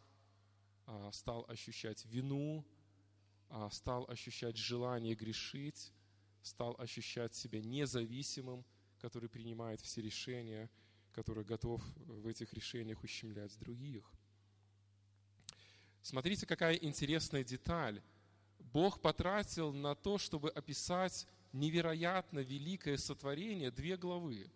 а, 0.85 1.11
стал 1.11 1.45
ощущать 1.49 2.05
вину, 2.05 2.65
а, 3.49 3.69
стал 3.69 4.05
ощущать 4.07 4.55
желание 4.55 5.13
грешить, 5.13 5.91
стал 6.41 6.75
ощущать 6.77 7.35
себя 7.35 7.61
независимым, 7.61 8.65
который 8.99 9.29
принимает 9.29 9.81
все 9.81 10.01
решения, 10.01 10.69
который 11.11 11.43
готов 11.43 11.81
в 11.95 12.27
этих 12.27 12.53
решениях 12.53 13.03
ущемлять 13.03 13.57
других. 13.59 14.09
Смотрите, 16.01 16.45
какая 16.45 16.75
интересная 16.75 17.43
деталь. 17.43 18.01
Бог 18.59 19.01
потратил 19.01 19.73
на 19.73 19.95
то, 19.95 20.17
чтобы 20.17 20.49
описать 20.49 21.27
невероятно 21.51 22.39
великое 22.39 22.97
сотворение 22.97 23.71
две 23.71 23.97
главы. 23.97 24.49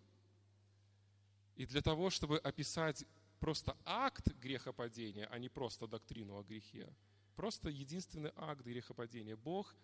И 1.55 1.65
для 1.65 1.81
того, 1.81 2.09
чтобы 2.09 2.37
описать 2.39 3.05
просто 3.39 3.77
акт 3.85 4.27
грехопадения, 4.39 5.27
а 5.27 5.39
не 5.39 5.49
просто 5.49 5.87
доктрину 5.87 6.37
о 6.37 6.43
грехе– 6.43 6.87
Просто 7.35 7.69
единственный 7.69 8.31
акт 8.35 8.61
грехопадения. 8.61 9.35
Бог 9.35 9.75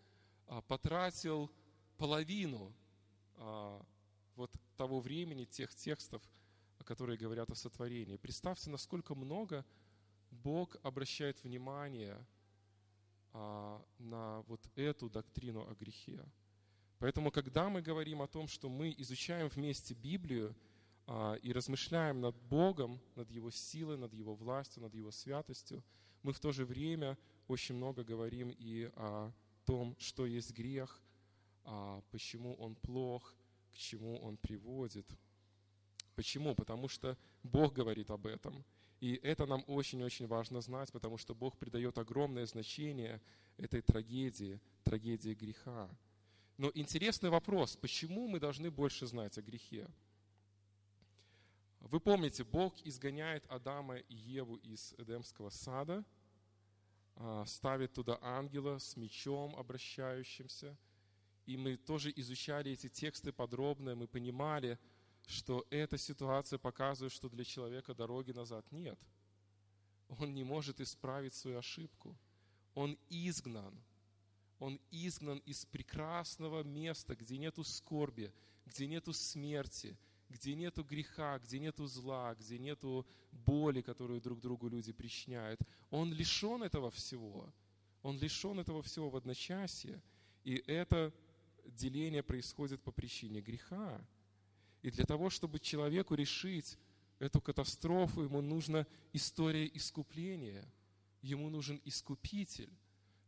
а, 0.47 0.61
потратил 0.61 1.51
половину 2.01 2.73
а, 3.35 3.79
вот 4.35 4.51
того 4.75 4.99
времени, 5.01 5.45
тех 5.45 5.75
текстов, 5.75 6.23
которые 6.83 7.15
говорят 7.15 7.51
о 7.51 7.55
сотворении. 7.55 8.17
Представьте, 8.17 8.71
насколько 8.71 9.13
много 9.13 9.63
Бог 10.31 10.77
обращает 10.81 11.43
внимание 11.43 12.17
а, 13.33 13.85
на 13.99 14.41
вот 14.47 14.61
эту 14.75 15.11
доктрину 15.11 15.69
о 15.69 15.75
грехе. 15.75 16.25
Поэтому, 16.97 17.29
когда 17.29 17.69
мы 17.69 17.83
говорим 17.83 18.23
о 18.23 18.27
том, 18.27 18.47
что 18.47 18.67
мы 18.67 18.95
изучаем 18.97 19.47
вместе 19.49 19.93
Библию 19.93 20.55
и 21.43 21.51
размышляем 21.53 22.21
над 22.21 22.35
Богом, 22.43 22.99
над 23.15 23.29
Его 23.29 23.51
силой, 23.51 23.97
над 23.97 24.13
Его 24.13 24.33
властью, 24.33 24.81
над 24.81 24.95
Его 24.95 25.11
святостью, 25.11 25.83
мы 26.23 26.33
в 26.33 26.39
то 26.39 26.51
же 26.51 26.65
время 26.65 27.15
очень 27.47 27.75
много 27.75 28.03
говорим 28.03 28.49
и 28.49 28.91
о 28.95 29.31
том, 29.65 29.95
что 29.99 30.25
есть 30.25 30.51
грех, 30.51 30.99
а 30.99 31.10
почему 32.11 32.55
он 32.55 32.75
плох, 32.75 33.35
к 33.71 33.77
чему 33.77 34.17
он 34.19 34.37
приводит. 34.37 35.05
Почему? 36.15 36.55
Потому 36.55 36.87
что 36.87 37.17
Бог 37.43 37.73
говорит 37.73 38.09
об 38.11 38.27
этом. 38.27 38.63
И 38.99 39.15
это 39.23 39.45
нам 39.45 39.63
очень-очень 39.67 40.27
важно 40.27 40.61
знать, 40.61 40.91
потому 40.91 41.17
что 41.17 41.33
Бог 41.33 41.57
придает 41.57 41.97
огромное 41.97 42.45
значение 42.45 43.21
этой 43.57 43.81
трагедии, 43.81 44.59
трагедии 44.83 45.33
греха. 45.33 45.89
Но 46.57 46.71
интересный 46.75 47.29
вопрос, 47.29 47.75
почему 47.75 48.27
мы 48.27 48.39
должны 48.39 48.69
больше 48.69 49.07
знать 49.07 49.37
о 49.37 49.41
грехе? 49.41 49.87
Вы 51.79 51.99
помните, 51.99 52.43
Бог 52.43 52.75
изгоняет 52.83 53.43
Адама 53.47 53.97
и 53.97 54.15
Еву 54.15 54.57
из 54.57 54.93
Эдемского 54.97 55.49
сада– 55.49 56.03
а, 57.15 57.45
ставит 57.45 57.93
туда 57.93 58.17
ангела 58.21 58.79
с 58.79 58.95
мечом 58.97 59.55
обращающимся. 59.55 60.75
И 61.45 61.57
мы 61.57 61.77
тоже 61.77 62.11
изучали 62.15 62.71
эти 62.71 62.89
тексты 62.89 63.31
подробно, 63.31 63.95
мы 63.95 64.07
понимали, 64.07 64.77
что 65.27 65.65
эта 65.69 65.97
ситуация 65.97 66.59
показывает, 66.59 67.13
что 67.13 67.29
для 67.29 67.43
человека 67.43 67.93
дороги 67.93 68.31
назад 68.31 68.65
нет. 68.71 68.99
Он 70.19 70.33
не 70.33 70.43
может 70.43 70.81
исправить 70.81 71.33
свою 71.33 71.57
ошибку. 71.57 72.17
Он 72.75 72.97
изгнан. 73.09 73.73
Он 74.59 74.79
изгнан 74.91 75.39
из 75.39 75.65
прекрасного 75.65 76.63
места, 76.63 77.15
где 77.15 77.37
нету 77.37 77.63
скорби, 77.63 78.31
где 78.65 78.87
нету 78.87 79.13
смерти, 79.13 79.97
где 80.29 80.53
нету 80.55 80.83
греха, 80.83 81.39
где 81.39 81.59
нету 81.59 81.87
зла, 81.87 82.35
где 82.35 82.59
нету 82.59 83.05
боли, 83.31 83.81
которую 83.81 84.21
друг 84.21 84.39
другу 84.39 84.67
люди 84.67 84.91
причиняют. 84.91 85.61
Он 85.89 86.13
лишен 86.13 86.63
этого 86.63 86.91
всего. 86.91 87.51
Он 88.03 88.17
лишен 88.19 88.59
этого 88.59 88.81
всего 88.81 89.09
в 89.09 89.15
одночасье. 89.15 90.01
И 90.43 90.55
это 90.67 91.13
деление 91.75 92.23
происходит 92.23 92.81
по 92.81 92.91
причине 92.91 93.41
греха. 93.41 93.99
И 94.81 94.91
для 94.91 95.05
того, 95.05 95.29
чтобы 95.29 95.59
человеку 95.59 96.15
решить 96.15 96.77
эту 97.19 97.39
катастрофу, 97.39 98.23
ему 98.23 98.41
нужна 98.41 98.87
история 99.13 99.69
искупления, 99.73 100.65
ему 101.21 101.49
нужен 101.49 101.79
искупитель. 101.85 102.71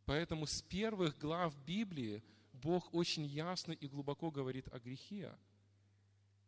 Поэтому 0.04 0.46
с 0.46 0.62
первых 0.62 1.18
глав 1.18 1.56
Библии 1.64 2.22
Бог 2.52 2.92
очень 2.92 3.24
ясно 3.24 3.72
и 3.72 3.88
глубоко 3.88 4.30
говорит 4.30 4.68
о 4.72 4.78
грехе. 4.78 5.32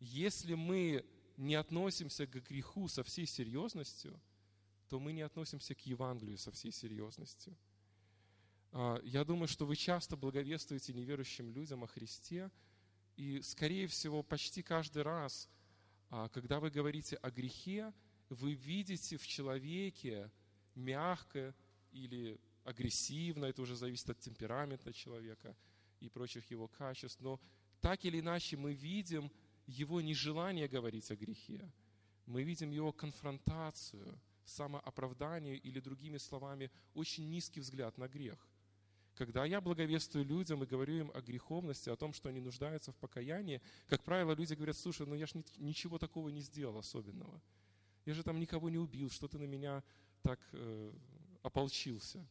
Если 0.00 0.55
мы 0.55 1.05
не 1.37 1.55
относимся 1.55 2.26
к 2.26 2.49
греху 2.49 2.88
со 2.88 3.03
всей 3.03 3.26
серьезностью, 3.26 4.19
то 4.88 4.99
мы 4.99 5.12
не 5.12 5.23
относимся 5.23 5.75
к 5.75 5.81
Евангелию 5.81 6.38
со 6.38 6.50
всей 6.53 6.73
серьезностью. 6.73 7.57
А, 8.78 9.00
я 9.04 9.25
думаю, 9.25 9.49
что 9.49 9.64
вы 9.64 9.75
часто 9.75 10.18
благовествуете 10.18 10.92
неверующим 10.92 11.50
людям 11.50 11.83
о 11.83 11.87
Христе, 11.87 12.50
и, 13.16 13.40
скорее 13.40 13.87
всего, 13.87 14.23
почти 14.23 14.62
каждый 14.62 15.02
раз, 15.02 15.49
а, 16.11 16.28
когда 16.28 16.61
вы 16.61 16.68
говорите 16.68 17.16
о 17.16 17.30
грехе, 17.30 17.90
вы 18.28 18.52
видите 18.52 19.16
в 19.16 19.26
человеке 19.26 20.30
мягко 20.75 21.54
или 21.90 22.38
агрессивно, 22.64 23.47
это 23.47 23.62
уже 23.62 23.76
зависит 23.76 24.11
от 24.11 24.21
темперамента 24.21 24.92
человека 24.92 25.56
и 26.00 26.11
прочих 26.11 26.50
его 26.50 26.68
качеств, 26.68 27.18
но 27.23 27.40
так 27.80 28.04
или 28.04 28.21
иначе 28.21 28.59
мы 28.59 28.75
видим 28.75 29.33
его 29.66 30.02
нежелание 30.02 30.68
говорить 30.68 31.11
о 31.11 31.16
грехе, 31.16 31.73
мы 32.26 32.42
видим 32.42 32.73
его 32.73 32.92
конфронтацию, 32.92 34.21
самооправдание 34.45 35.56
или, 35.56 35.80
другими 35.80 36.18
словами, 36.18 36.71
очень 36.92 37.30
низкий 37.30 37.61
взгляд 37.61 37.97
на 37.97 38.06
грех. 38.06 38.47
Когда 39.17 39.47
я 39.47 39.61
благовествую 39.61 40.27
людям 40.27 40.63
и 40.63 40.67
говорю 40.67 40.99
им 40.99 41.11
о 41.15 41.23
греховности, 41.23 41.89
о 41.89 41.97
том, 41.97 42.13
что 42.13 42.29
они 42.29 42.41
нуждаются 42.41 42.93
в 42.93 42.97
покаянии, 42.97 43.63
как 43.89 44.05
правило, 44.05 44.33
люди 44.33 44.53
говорят, 44.55 44.77
слушай, 44.77 45.07
ну 45.07 45.15
я 45.15 45.27
же 45.27 45.43
ничего 45.57 45.99
такого 45.99 46.29
не 46.29 46.43
сделал 46.43 46.77
особенного. 46.77 47.41
Я 48.05 48.15
же 48.15 48.23
там 48.23 48.39
никого 48.39 48.69
не 48.69 48.79
убил, 48.79 49.11
что 49.11 49.27
ты 49.27 49.39
на 49.39 49.47
меня 49.47 49.83
так 50.23 50.39
э, 50.53 50.93
ополчился. 51.43 52.27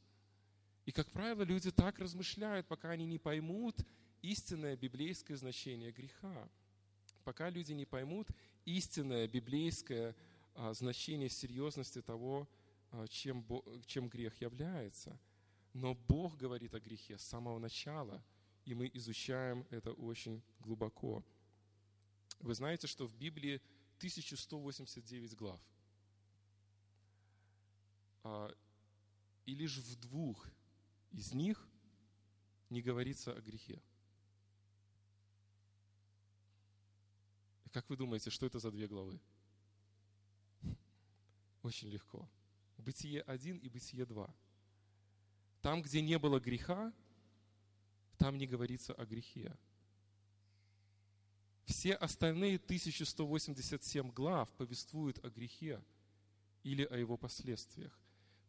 И, 0.85 0.91
как 0.91 1.09
правило, 1.09 1.41
люди 1.41 1.71
так 1.71 1.97
размышляют, 1.97 2.67
пока 2.67 2.91
они 2.91 3.05
не 3.05 3.17
поймут 3.17 3.75
истинное 4.21 4.77
библейское 4.77 5.35
значение 5.37 5.91
греха. 5.91 6.49
Пока 7.23 7.49
люди 7.49 7.73
не 7.73 7.85
поймут 7.85 8.27
истинное 8.65 9.27
библейское 9.27 10.15
а, 10.53 10.73
значение 10.73 11.29
серьезности 11.29 12.01
того, 12.03 12.47
а, 12.91 13.07
чем, 13.07 13.43
чем 13.87 14.07
грех 14.07 14.39
является. 14.39 15.19
Но 15.75 15.93
Бог 15.93 16.37
говорит 16.37 16.73
о 16.73 16.79
грехе 16.79 17.17
с 17.17 17.23
самого 17.23 17.59
начала, 17.59 18.23
и 18.63 18.73
мы 18.73 18.89
изучаем 18.93 19.67
это 19.69 19.91
очень 19.91 20.41
глубоко. 20.59 21.21
Вы 22.39 22.55
знаете, 22.55 22.87
что 22.87 23.05
в 23.05 23.13
Библии 23.17 23.61
1189 23.97 25.35
глав. 25.35 25.59
А, 28.23 28.55
и 29.45 29.53
лишь 29.53 29.75
в 29.75 29.99
двух 29.99 30.47
из 31.11 31.33
них 31.33 31.67
не 32.69 32.81
говорится 32.81 33.33
о 33.33 33.41
грехе. 33.41 33.81
Как 37.73 37.89
вы 37.89 37.97
думаете, 37.97 38.29
что 38.29 38.45
это 38.45 38.59
за 38.59 38.71
две 38.71 38.87
главы? 38.87 39.19
Очень 41.63 41.89
легко. 41.89 42.29
Бытие 42.77 43.23
1 43.23 43.57
и 43.57 43.67
Бытие 43.67 44.05
2. 44.05 44.33
Там, 45.65 45.81
где 45.81 45.99
не 45.99 46.19
было 46.19 46.39
греха, 46.39 46.93
там 48.19 48.37
не 48.37 48.45
говорится 48.45 48.93
о 48.93 49.03
грехе. 49.03 49.57
Все 51.63 51.95
остальные 51.95 52.57
1187 52.57 54.11
глав 54.11 54.47
повествуют 54.57 55.25
о 55.25 55.31
грехе 55.31 55.83
или 56.61 56.83
о 56.83 56.95
его 56.97 57.17
последствиях. 57.17 57.99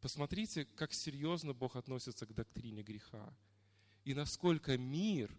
Посмотрите, 0.02 0.66
как 0.66 0.92
серьезно 0.92 1.54
Бог 1.54 1.76
относится 1.76 2.26
к 2.26 2.34
доктрине 2.34 2.82
греха. 2.82 3.34
И 4.04 4.12
насколько 4.12 4.76
мир 4.76 5.34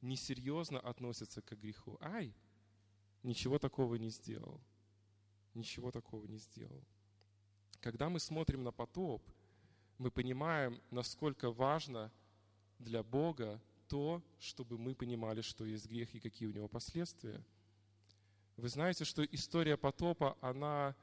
несерьезно 0.00 0.80
относится 0.80 1.42
к 1.42 1.52
греху. 1.60 1.98
Ай, 2.00 2.34
ничего 3.22 3.58
такого 3.58 3.96
не 3.96 4.08
сделал. 4.08 4.62
Ничего 5.52 5.90
такого 5.90 6.24
не 6.24 6.38
сделал. 6.38 6.82
Когда 7.80 8.08
мы 8.08 8.18
смотрим 8.18 8.62
на 8.64 8.72
потоп, 8.72 9.30
мы 9.98 10.12
понимаем, 10.12 10.80
насколько 10.90 11.50
важно 11.50 12.12
для 12.78 13.02
Бога 13.02 13.60
то, 13.88 14.22
чтобы 14.38 14.78
мы 14.78 14.94
понимали, 14.94 15.40
что 15.40 15.64
есть 15.64 15.86
грех 15.86 16.14
и 16.14 16.20
какие 16.20 16.48
у 16.48 16.52
него 16.52 16.68
последствия. 16.68 17.44
Вы 18.56 18.68
знаете, 18.68 19.04
что 19.04 19.24
история 19.24 19.76
потопа, 19.76 20.36
она 20.40 20.94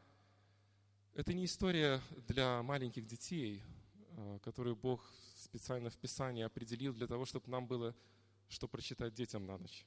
это 1.14 1.34
не 1.34 1.46
история 1.46 2.02
для 2.28 2.62
маленьких 2.64 3.06
детей, 3.06 3.62
а, 4.12 4.40
которую 4.40 4.76
Бог 4.76 5.06
специально 5.38 5.90
в 5.90 5.98
Писании 5.98 6.44
определил 6.44 6.94
для 6.94 7.08
того, 7.08 7.26
чтобы 7.26 7.50
нам 7.50 7.68
было 7.68 7.96
что 8.48 8.68
прочитать 8.68 9.14
детям 9.14 9.46
на 9.46 9.58
ночь. 9.58 9.86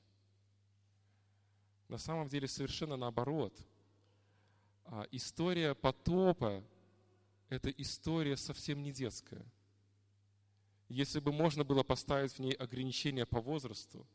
На 1.88 1.96
самом 1.96 2.28
деле 2.28 2.48
совершенно 2.48 2.96
наоборот. 2.96 3.54
А, 4.84 5.06
история 5.12 5.74
потопа– 5.74 6.62
это 7.48 7.70
история 7.70 8.36
совсем 8.36 8.82
не 8.82 8.92
детская. 8.92 9.44
Если 10.88 11.20
бы 11.20 11.32
можно 11.32 11.64
было 11.64 11.82
поставить 11.82 12.32
в 12.32 12.38
ней 12.38 12.52
ограничение 12.52 13.26
по 13.26 13.40
возрасту, 13.40 14.06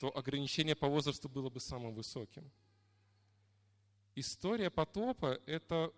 то 0.00 0.16
ограничение 0.16 0.74
по 0.74 0.88
возрасту 0.88 1.28
было 1.28 1.48
бы 1.48 1.60
самым 1.60 1.94
высоким. 1.94 2.50
История 4.14 4.70
потопа– 4.70 5.40
это 5.46 5.92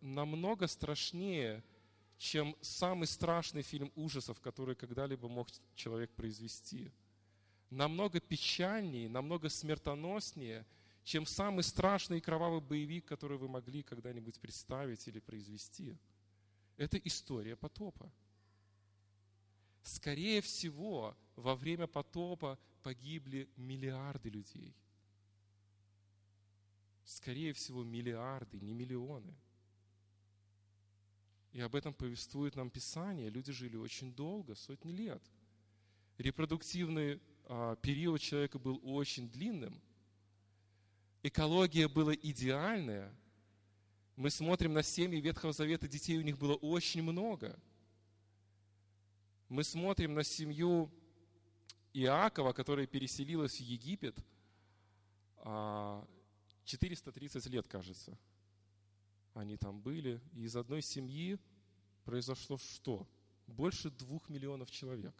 намного 0.00 0.66
страшнее, 0.66 1.62
чем 2.16 2.56
самый 2.60 3.06
страшный 3.06 3.62
фильм 3.62 3.92
ужасов, 3.94 4.40
который 4.40 4.74
когда-либо 4.74 5.28
мог 5.28 5.48
человек 5.74 6.10
произвести. 6.10 6.90
Намного 7.70 8.20
печальнее, 8.20 9.08
намного 9.08 9.48
смертоноснее, 9.48 10.66
чем 11.08 11.24
самый 11.24 11.62
страшный 11.62 12.18
и 12.18 12.20
кровавый 12.20 12.60
боевик, 12.60 13.06
который 13.06 13.38
вы 13.38 13.48
могли 13.48 13.82
когда-нибудь 13.82 14.38
представить 14.38 15.08
или 15.08 15.20
произвести. 15.20 15.96
Это 16.76 16.98
история 16.98 17.56
потопа. 17.56 18.12
Скорее 19.82 20.42
всего, 20.42 21.16
во 21.34 21.56
время 21.56 21.86
потопа 21.86 22.58
погибли 22.82 23.48
миллиарды 23.56 24.28
людей. 24.28 24.76
Скорее 27.04 27.54
всего, 27.54 27.82
миллиарды, 27.84 28.60
не 28.60 28.74
миллионы– 28.74 29.34
и 31.52 31.60
об 31.60 31.74
этом 31.74 31.94
повествует 31.94 32.56
нам 32.56 32.68
Писание. 32.68 33.30
Люди 33.30 33.52
жили 33.52 33.76
очень 33.76 34.14
долго, 34.14 34.54
сотни 34.54 34.92
лет. 34.92 35.22
Репродуктивный 36.18 37.20
а, 37.46 37.76
период 37.76 38.20
человека 38.20 38.58
был 38.58 38.78
очень 38.82 39.30
длинным. 39.30 39.80
Экология 41.22 41.88
была 41.88 42.14
идеальная. 42.14 43.14
Мы 44.16 44.30
смотрим 44.30 44.72
на 44.72 44.82
семьи 44.82 45.20
Ветхого 45.20 45.52
Завета, 45.52 45.88
детей 45.88 46.18
у 46.18 46.22
них 46.22 46.38
было 46.38 46.54
очень 46.54 47.02
много. 47.02 47.58
Мы 49.48 49.64
смотрим 49.64 50.14
на 50.14 50.24
семью 50.24 50.90
Иакова, 51.92 52.52
которая 52.52 52.86
переселилась 52.86 53.56
в 53.56 53.60
Египет 53.60 54.18
430 56.64 57.46
а, 57.46 57.50
лет, 57.50 57.66
кажется 57.66 58.18
они 59.38 59.56
там 59.56 59.80
были, 59.80 60.20
и 60.32 60.42
из 60.42 60.56
одной 60.56 60.82
семьи 60.82 61.38
произошло 62.04 62.58
что? 62.58 63.06
Больше 63.46 63.90
двух 63.90 64.28
миллионов 64.28 64.70
человек. 64.70 65.14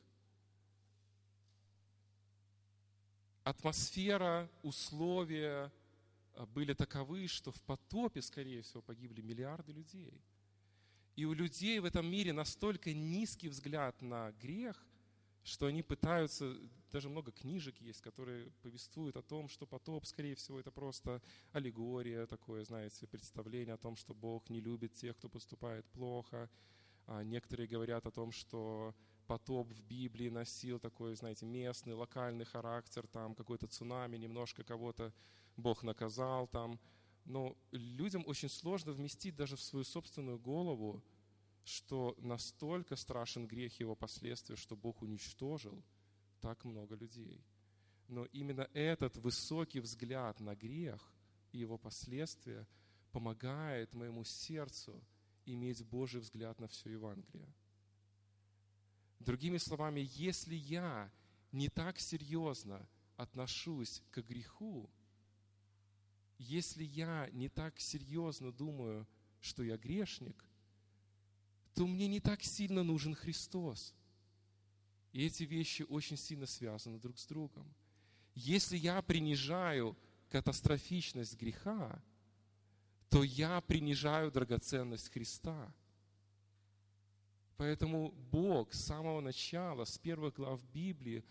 Атмосфера, 3.45 4.51
условия 4.63 5.73
были 6.47 6.73
таковы, 6.73 7.27
что 7.27 7.51
в 7.53 7.61
потопе, 7.63 8.23
скорее 8.23 8.63
всего, 8.63 8.83
погибли 8.83 9.21
миллиарды 9.21 9.73
людей. 9.73 10.21
И 11.17 11.25
у 11.25 11.33
людей 11.33 11.81
в 11.81 11.85
этом 11.85 12.07
мире 12.07 12.33
настолько 12.33 12.93
низкий 12.93 13.49
взгляд 13.49 14.01
на 14.03 14.31
грех, 14.33 14.87
что 15.43 15.67
они 15.67 15.83
пытаются, 15.83 16.57
даже 16.93 17.09
много 17.09 17.33
книжек 17.33 17.81
есть, 17.81 18.01
которые 18.03 18.51
повествуют 18.63 19.17
о 19.17 19.23
том, 19.23 19.49
что 19.49 19.67
потоп, 19.67 20.07
скорее 20.07 20.35
всего, 20.35 20.61
это 20.61 20.71
просто 20.71 21.23
аллегория, 21.53 22.27
такое, 22.27 22.65
знаете, 22.65 23.07
представление 23.07 23.75
о 23.75 23.79
том, 23.79 23.97
что 23.97 24.15
Бог 24.15 24.49
не 24.51 24.61
любит 24.61 24.95
тех, 24.95 25.17
кто 25.17 25.29
поступает 25.29 25.87
плохо. 25.87 26.51
А 27.07 27.25
некоторые 27.25 27.67
говорят 27.67 28.07
о 28.07 28.11
том, 28.11 28.31
что 28.31 28.95
потоп 29.29 29.71
в 29.73 29.83
Библии 29.83 30.31
носил 30.31 30.81
такой, 30.81 31.15
знаете, 31.15 31.47
местный, 31.47 31.95
локальный 31.95 32.47
характер, 32.47 33.07
там 33.07 33.35
какой-то 33.35 33.67
цунами, 33.67 34.17
немножко 34.17 34.65
кого-то 34.65 35.13
Бог 35.57 35.83
наказал 35.85 36.49
там. 36.49 36.81
Но 37.25 37.57
людям 37.71 38.25
очень 38.27 38.49
сложно 38.49 38.93
вместить 38.93 39.37
даже 39.37 39.55
в 39.57 39.61
свою 39.61 39.85
собственную 39.85 40.39
голову, 40.39 41.03
что 41.65 42.15
настолько 42.19 42.97
страшен 42.97 43.47
грех 43.47 43.79
его 43.81 43.95
последствия, 43.95 44.57
что 44.57 44.77
Бог 44.77 45.03
уничтожил 45.03 45.85
так 46.41 46.65
много 46.65 46.97
людей. 46.97 47.45
Но 48.09 48.25
именно 48.33 48.67
этот 48.73 49.19
высокий 49.19 49.81
взгляд 49.81 50.41
на 50.41 50.57
грех 50.57 51.13
и 51.53 51.59
его 51.59 51.77
последствия 51.77 52.67
помогает 53.13 53.95
моему 53.95 54.25
сердцу 54.25 55.05
иметь 55.45 55.85
Божий 55.85 56.21
взгляд 56.21 56.61
на 56.61 56.67
все 56.69 56.91
Евангелие. 56.91 57.53
Другими 59.21 59.59
словами, 59.59 60.09
если 60.15 60.55
я 60.55 61.11
не 61.53 61.69
так 61.69 61.99
серьезно 61.99 62.87
отношусь 63.17 64.03
к 64.11 64.19
греху, 64.23 64.89
если 66.39 66.85
я 66.85 67.29
не 67.33 67.49
так 67.49 67.81
серьезно 67.81 68.53
думаю, 68.53 69.07
что 69.41 69.63
я 69.63 69.77
грешник, 69.77 70.45
то 71.75 71.87
мне 71.87 72.07
не 72.07 72.21
так 72.21 72.43
сильно 72.43 72.83
нужен 72.83 73.15
Христос. 73.15 73.95
И 75.13 75.25
эти 75.25 75.45
вещи 75.45 75.83
очень 75.89 76.17
сильно 76.17 76.47
связаны 76.47 76.99
друг 76.99 77.19
с 77.19 77.27
другом. 77.27 77.73
Если 78.35 78.77
я 78.77 79.03
принижаю 79.03 79.97
катастрофичность 80.29 81.37
греха, 81.37 82.03
то 83.09 83.25
я 83.25 83.61
принижаю 83.63 84.31
драгоценность 84.31 85.11
Христа. 85.11 85.73
Поэтому 87.59 88.13
Бог 88.31 88.73
с 88.73 88.85
самого 88.85 89.21
начала, 89.21 89.85
с 89.85 89.99
первых 89.99 90.35
глав 90.35 90.63
Библии, 90.73 91.25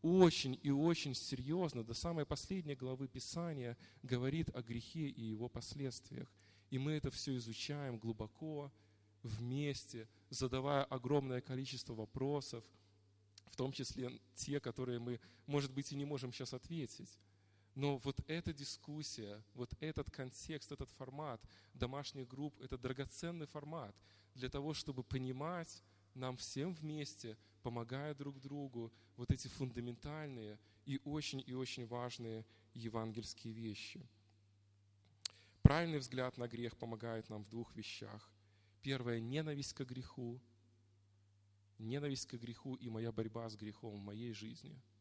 очень 0.00 0.58
и 0.62 0.70
очень 0.70 1.14
серьезно, 1.14 1.84
до 1.84 1.92
самой 1.92 2.24
последней 2.24 2.74
главы 2.74 3.06
Писания, 3.06 3.76
говорит 4.02 4.48
о 4.56 4.62
грехе 4.62 5.08
и 5.08 5.22
его 5.22 5.48
последствиях. 5.50 6.32
И 6.70 6.78
мы 6.78 6.92
это 6.92 7.10
все 7.10 7.36
изучаем 7.36 7.98
глубоко, 7.98 8.72
вместе, 9.22 10.08
задавая 10.30 10.84
огромное 10.84 11.42
количество 11.42 11.92
вопросов, 11.92 12.64
в 13.46 13.56
том 13.56 13.70
числе 13.70 14.10
те, 14.34 14.60
которые 14.60 14.98
мы, 14.98 15.20
может 15.46 15.72
быть, 15.72 15.92
и 15.92 15.96
не 15.96 16.06
можем 16.06 16.32
сейчас 16.32 16.54
ответить. 16.54 17.18
Но 17.74 17.98
вот 17.98 18.20
эта 18.26 18.54
дискуссия, 18.54 19.42
вот 19.52 19.70
этот 19.80 20.10
контекст, 20.10 20.72
этот 20.72 20.88
формат 20.90 21.42
домашних 21.74 22.26
групп, 22.26 22.58
это 22.62 22.78
драгоценный 22.78 23.46
формат 23.46 23.94
для 24.34 24.48
того, 24.48 24.74
чтобы 24.74 25.02
понимать 25.02 25.82
нам 26.14 26.36
всем 26.36 26.72
вместе, 26.74 27.36
помогая 27.62 28.14
друг 28.14 28.40
другу, 28.40 28.92
вот 29.16 29.30
эти 29.30 29.48
фундаментальные 29.48 30.58
и 30.86 31.00
очень 31.04 31.42
и 31.46 31.54
очень 31.54 31.86
важные 31.86 32.44
евангельские 32.74 33.52
вещи. 33.52 34.06
Правильный 35.62 35.98
взгляд 35.98 36.36
на 36.36 36.46
грех 36.46 36.76
помогает 36.76 37.30
нам 37.30 37.44
в 37.44 37.48
двух 37.48 37.74
вещах. 37.74 38.30
Первое– 38.82 39.18
ненависть 39.20 39.72
к 39.72 39.84
греху. 39.84 40.40
Ненависть 41.78 42.26
к 42.26 42.34
греху 42.34 42.74
и 42.74 42.90
моя 42.90 43.12
борьба 43.12 43.48
с 43.48 43.56
грехом 43.56 43.96
в 43.96 44.04
моей 44.04 44.32
жизни– 44.32 44.80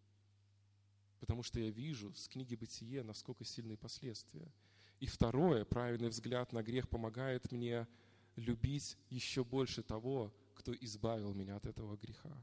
потому 1.23 1.41
что 1.41 1.57
я 1.57 1.69
вижу 1.69 2.13
с 2.15 2.27
книги 2.27 2.53
«Бытие», 2.53 3.01
насколько 3.01 3.45
сильные 3.45 3.77
последствия. 3.77 4.51
И 4.99 5.05
второе, 5.05 5.63
правильный 5.63 6.09
взгляд 6.09 6.51
на 6.51 6.61
грех 6.61 6.89
помогает 6.89 7.49
мне 7.49 7.87
любить 8.35 8.97
еще 9.09 9.43
больше 9.43 9.83
того, 9.83 10.33
кто 10.55 10.73
избавил 10.73 11.33
меня 11.33 11.55
от 11.55 11.65
этого 11.65 11.97
греха. 11.97 12.35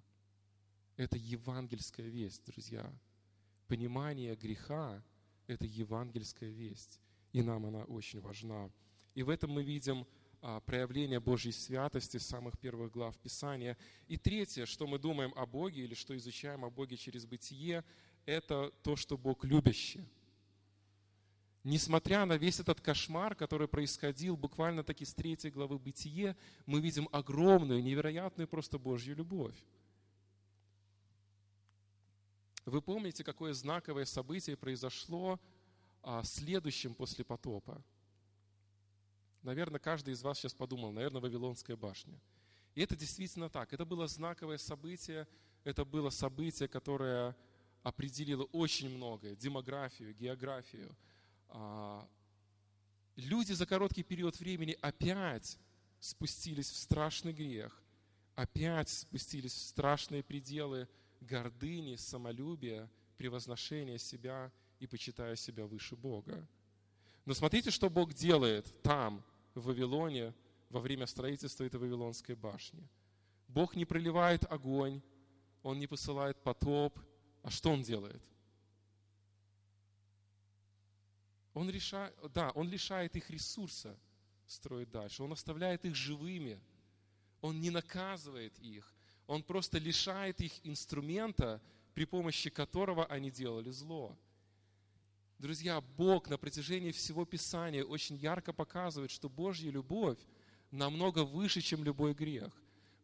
Это 0.96 1.16
евангельская 1.16 2.09
весть, 2.09 2.44
друзья. 2.44 2.92
Понимание 3.66 4.37
греха– 4.37 5.03
это 5.46 5.64
евангельская 5.64 6.50
весть, 6.50 7.00
и 7.33 7.42
нам 7.42 7.66
она 7.66 7.85
очень 7.85 8.20
важна. 8.20 8.70
И 9.14 9.22
в 9.22 9.31
этом 9.31 9.50
мы 9.50 9.62
видим 9.62 10.07
а, 10.42 10.61
проявление 10.61 11.20
Божьей 11.20 11.53
святости 11.53 12.16
с 12.16 12.26
самых 12.26 12.59
первых 12.59 12.92
глав 12.92 13.18
Писания. 13.18 13.76
И 14.09 14.16
третье, 14.16 14.66
что 14.66 14.87
мы 14.87 14.98
думаем 14.98 15.33
о 15.37 15.46
Боге 15.46 15.85
или 15.85 15.94
что 15.94 16.16
изучаем 16.16 16.64
о 16.64 16.70
Боге 16.70 16.96
через 16.96 17.26
бытие, 17.26 17.85
это 18.26 18.70
то, 18.83 18.96
что 18.96 19.18
Бог 19.18 19.44
любящий. 19.44 20.05
Несмотря 21.62 22.24
на 22.24 22.38
весь 22.38 22.58
этот 22.58 22.80
кошмар, 22.80 23.34
который 23.34 23.68
происходил 23.68 24.36
буквально 24.36 24.82
таки 24.82 25.04
с 25.04 25.12
третьей 25.12 25.50
главы 25.50 25.78
Бытие, 25.78 26.36
мы 26.64 26.80
видим 26.80 27.08
огромную, 27.12 27.82
невероятную 27.82 28.48
просто 28.48 28.78
Божью 28.78 29.14
любовь. 29.14 29.56
Вы 32.64 32.80
помните, 32.80 33.24
какое 33.24 33.52
знаковое 33.52 34.06
событие 34.06 34.56
произошло 34.56 35.38
а, 36.02 36.22
следующим 36.24 36.94
после 36.94 37.24
потопа? 37.24 37.82
Наверное, 39.42 39.80
каждый 39.80 40.14
из 40.14 40.22
вас 40.22 40.38
сейчас 40.38 40.54
подумал, 40.54 40.92
наверное, 40.92 41.20
Вавилонская 41.20 41.76
башня. 41.76 42.18
И 42.74 42.82
это 42.82 42.96
действительно 42.96 43.50
так. 43.50 43.72
Это 43.72 43.84
было 43.84 44.06
знаковое 44.06 44.58
событие, 44.58 45.26
это 45.64 45.84
было 45.84 46.10
событие, 46.10 46.68
которое 46.68 47.36
определила 47.82 48.44
очень 48.44 48.88
многое, 48.90 49.34
демографию, 49.34 50.14
географию. 50.14 50.94
А, 51.50 52.08
люди 53.16 53.52
за 53.52 53.66
короткий 53.66 54.02
период 54.02 54.38
времени 54.38 54.76
опять 54.80 55.58
спустились 55.98 56.70
в 56.70 56.76
страшный 56.76 57.32
грех, 57.32 57.82
опять 58.34 58.88
спустились 58.88 59.52
в 59.52 59.58
страшные 59.58 60.22
пределы 60.22 60.88
гордыни, 61.20 61.96
самолюбия, 61.96 62.90
превозношения 63.16 63.98
себя 63.98 64.50
и 64.78 64.86
почитая 64.86 65.36
себя 65.36 65.66
выше 65.66 65.96
Бога. 65.96 66.46
Но 67.26 67.34
смотрите, 67.34 67.70
что 67.70 67.90
Бог 67.90 68.14
делает 68.14 68.82
там, 68.82 69.22
в 69.54 69.66
Вавилоне, 69.66 70.32
во 70.70 70.80
время 70.80 71.06
строительства 71.06 71.64
этой 71.64 71.80
Вавилонской 71.80 72.34
башни. 72.34 72.88
Бог 73.48 73.74
не 73.74 73.84
проливает 73.84 74.50
огонь, 74.50 75.02
Он 75.62 75.78
не 75.78 75.86
посылает 75.86 76.42
потоп, 76.42 76.98
а 77.42 77.50
что 77.50 77.70
он 77.70 77.82
делает? 77.82 78.22
Он 81.60 81.68
решает, 81.68 82.14
да, 82.32 82.52
он 82.52 82.70
лишает 82.70 83.16
их 83.16 83.28
ресурса 83.28 83.94
строить 84.46 84.90
дальше. 84.90 85.22
Он 85.22 85.32
оставляет 85.32 85.84
их 85.84 85.94
живыми. 85.94 86.58
Он 87.42 87.60
не 87.60 87.68
наказывает 87.68 88.58
их. 88.60 88.94
Он 89.26 89.42
просто 89.42 89.76
лишает 89.76 90.40
их 90.40 90.52
инструмента, 90.64 91.60
при 91.92 92.06
помощи 92.06 92.48
которого 92.48 93.04
они 93.04 93.30
делали 93.30 93.68
зло. 93.68 94.16
Друзья, 95.38 95.82
Бог 95.82 96.30
на 96.30 96.38
протяжении 96.38 96.92
всего 96.92 97.26
Писания 97.26 97.84
очень 97.84 98.16
ярко 98.16 98.54
показывает, 98.54 99.10
что 99.10 99.28
Божья 99.28 99.70
любовь 99.70 100.18
намного 100.70 101.26
выше, 101.26 101.60
чем 101.60 101.84
любой 101.84 102.14
грех. 102.14 102.54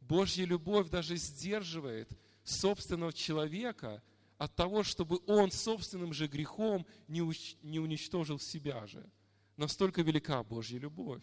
Божья 0.01 0.47
любовь 0.47 0.89
даже 0.89 1.17
сдерживает 1.17 2.11
собственного 2.43 3.13
человека– 3.13 4.03
от 4.39 4.55
того, 4.55 4.83
чтобы 4.83 5.21
он 5.27 5.51
собственным 5.51 6.13
же 6.13 6.27
грехом 6.27 6.87
не, 7.09 7.23
не 7.63 7.81
уничтожил 7.81 8.39
себя 8.39 8.87
же. 8.87 9.09
Настолько 9.57 10.03
велика 10.03 10.43
Божья 10.43 10.79
любовь. 10.79 11.23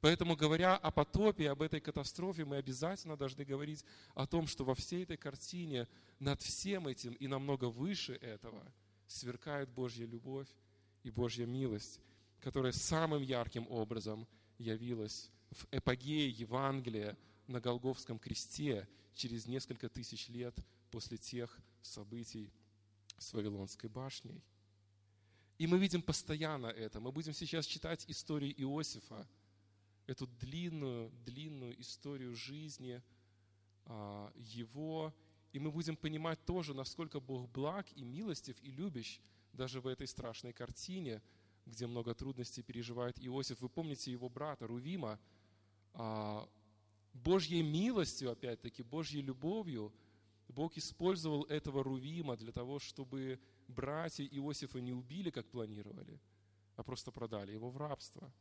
Поэтому, 0.00 0.36
говоря 0.36 0.76
о 0.76 0.90
потопе, 0.90 1.48
об 1.48 1.62
этой 1.62 1.80
катастрофе, 1.80 2.44
мы 2.44 2.56
обязательно 2.56 3.16
должны 3.16 3.44
говорить 3.44 3.84
о 4.14 4.26
том, 4.26 4.48
что 4.48 4.64
во 4.64 4.74
всей 4.74 5.04
этой 5.04 5.16
картине 5.16 5.86
над 6.18 6.42
всем 6.42 6.88
этим 6.88 7.12
и 7.12 7.28
намного 7.28 7.66
выше 7.66 8.14
этого 8.14 8.60
сверкает 9.06 9.70
Божья 9.70 10.04
любовь 10.04 10.48
и 11.04 11.10
Божья 11.10 11.46
милость, 11.46 12.00
которая 12.40 12.72
самым 12.72 13.22
ярким 13.22 13.66
образом 13.70 14.26
явилась 14.58 15.30
в 15.52 15.66
эпогее 15.70 16.28
Евангелия 16.30 17.16
на 17.46 17.60
Голговском 17.60 18.18
кресте 18.18 18.88
через 19.14 19.46
несколько 19.46 19.88
тысяч 19.88 20.28
лет 20.28 20.56
после 20.90 21.16
тех 21.16 21.56
событий 21.82 22.52
с 23.18 23.32
Вавилонской 23.32 23.90
башней. 23.90 24.42
И 25.58 25.66
мы 25.66 25.78
видим 25.78 26.02
постоянно 26.02 26.66
это. 26.66 27.00
Мы 27.00 27.12
будем 27.12 27.32
сейчас 27.32 27.66
читать 27.66 28.04
историю 28.08 28.52
Иосифа, 28.60 29.28
эту 30.06 30.26
длинную, 30.26 31.10
длинную 31.24 31.80
историю 31.80 32.34
жизни 32.34 33.02
а, 33.84 34.32
его, 34.36 35.14
и 35.52 35.58
мы 35.58 35.70
будем 35.70 35.96
понимать 35.96 36.44
тоже, 36.44 36.74
насколько 36.74 37.20
Бог 37.20 37.48
благ 37.50 37.86
и 37.94 38.02
милостив 38.02 38.56
и 38.62 38.70
любящ 38.70 39.20
даже 39.52 39.80
в 39.80 39.86
этой 39.86 40.06
страшной 40.06 40.52
картине, 40.52 41.22
где 41.66 41.86
много 41.86 42.14
трудностей 42.14 42.62
переживает 42.62 43.24
Иосиф. 43.24 43.60
Вы 43.60 43.68
помните 43.68 44.10
его 44.10 44.28
брата 44.28 44.66
Рувима, 44.66 45.20
а, 45.92 46.48
Божьей 47.12 47.62
милостью, 47.62 48.30
опять-таки, 48.30 48.82
Божьей 48.82 49.20
любовью 49.20 49.92
Бог 50.54 50.76
использовал 50.76 51.44
этого 51.44 51.82
Рувима 51.82 52.36
для 52.36 52.52
того, 52.52 52.78
чтобы 52.78 53.40
братья 53.68 54.24
Иосифа 54.24 54.80
не 54.80 54.92
убили, 54.92 55.30
как 55.30 55.48
планировали, 55.50 56.20
а 56.76 56.82
просто 56.82 57.10
продали 57.10 57.52
его 57.52 57.70
в 57.70 57.76
рабство. 57.76 58.32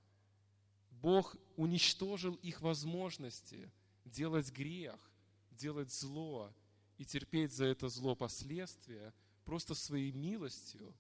Бог 0.90 1.36
уничтожил 1.56 2.36
их 2.36 2.62
возможности 2.62 3.72
делать 4.06 4.52
грех, 4.52 5.12
делать 5.52 5.92
зло 5.92 6.54
и 6.98 7.06
терпеть 7.06 7.54
за 7.54 7.66
это 7.66 7.88
зло 7.90 8.16
последствия 8.16 9.14
просто 9.46 9.74
своей 9.74 10.12
милостью, 10.12 10.94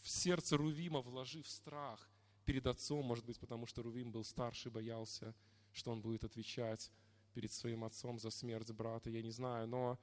в 0.00 0.08
сердце 0.08 0.56
Рувима 0.56 1.00
вложив 1.00 1.46
страх 1.46 2.08
перед 2.44 2.66
отцом, 2.66 3.04
может 3.04 3.24
быть, 3.24 3.38
потому 3.38 3.66
что 3.66 3.82
Рувим 3.82 4.10
был 4.10 4.24
старше, 4.24 4.70
боялся, 4.70 5.34
что 5.72 5.92
он 5.92 6.00
будет 6.00 6.24
отвечать 6.24 6.90
перед 7.32 7.52
своим 7.52 7.84
отцом 7.84 8.18
за 8.18 8.30
смерть 8.30 8.70
брата, 8.72 9.10
я 9.10 9.22
не 9.22 9.30
знаю, 9.30 9.66
но 9.68 9.98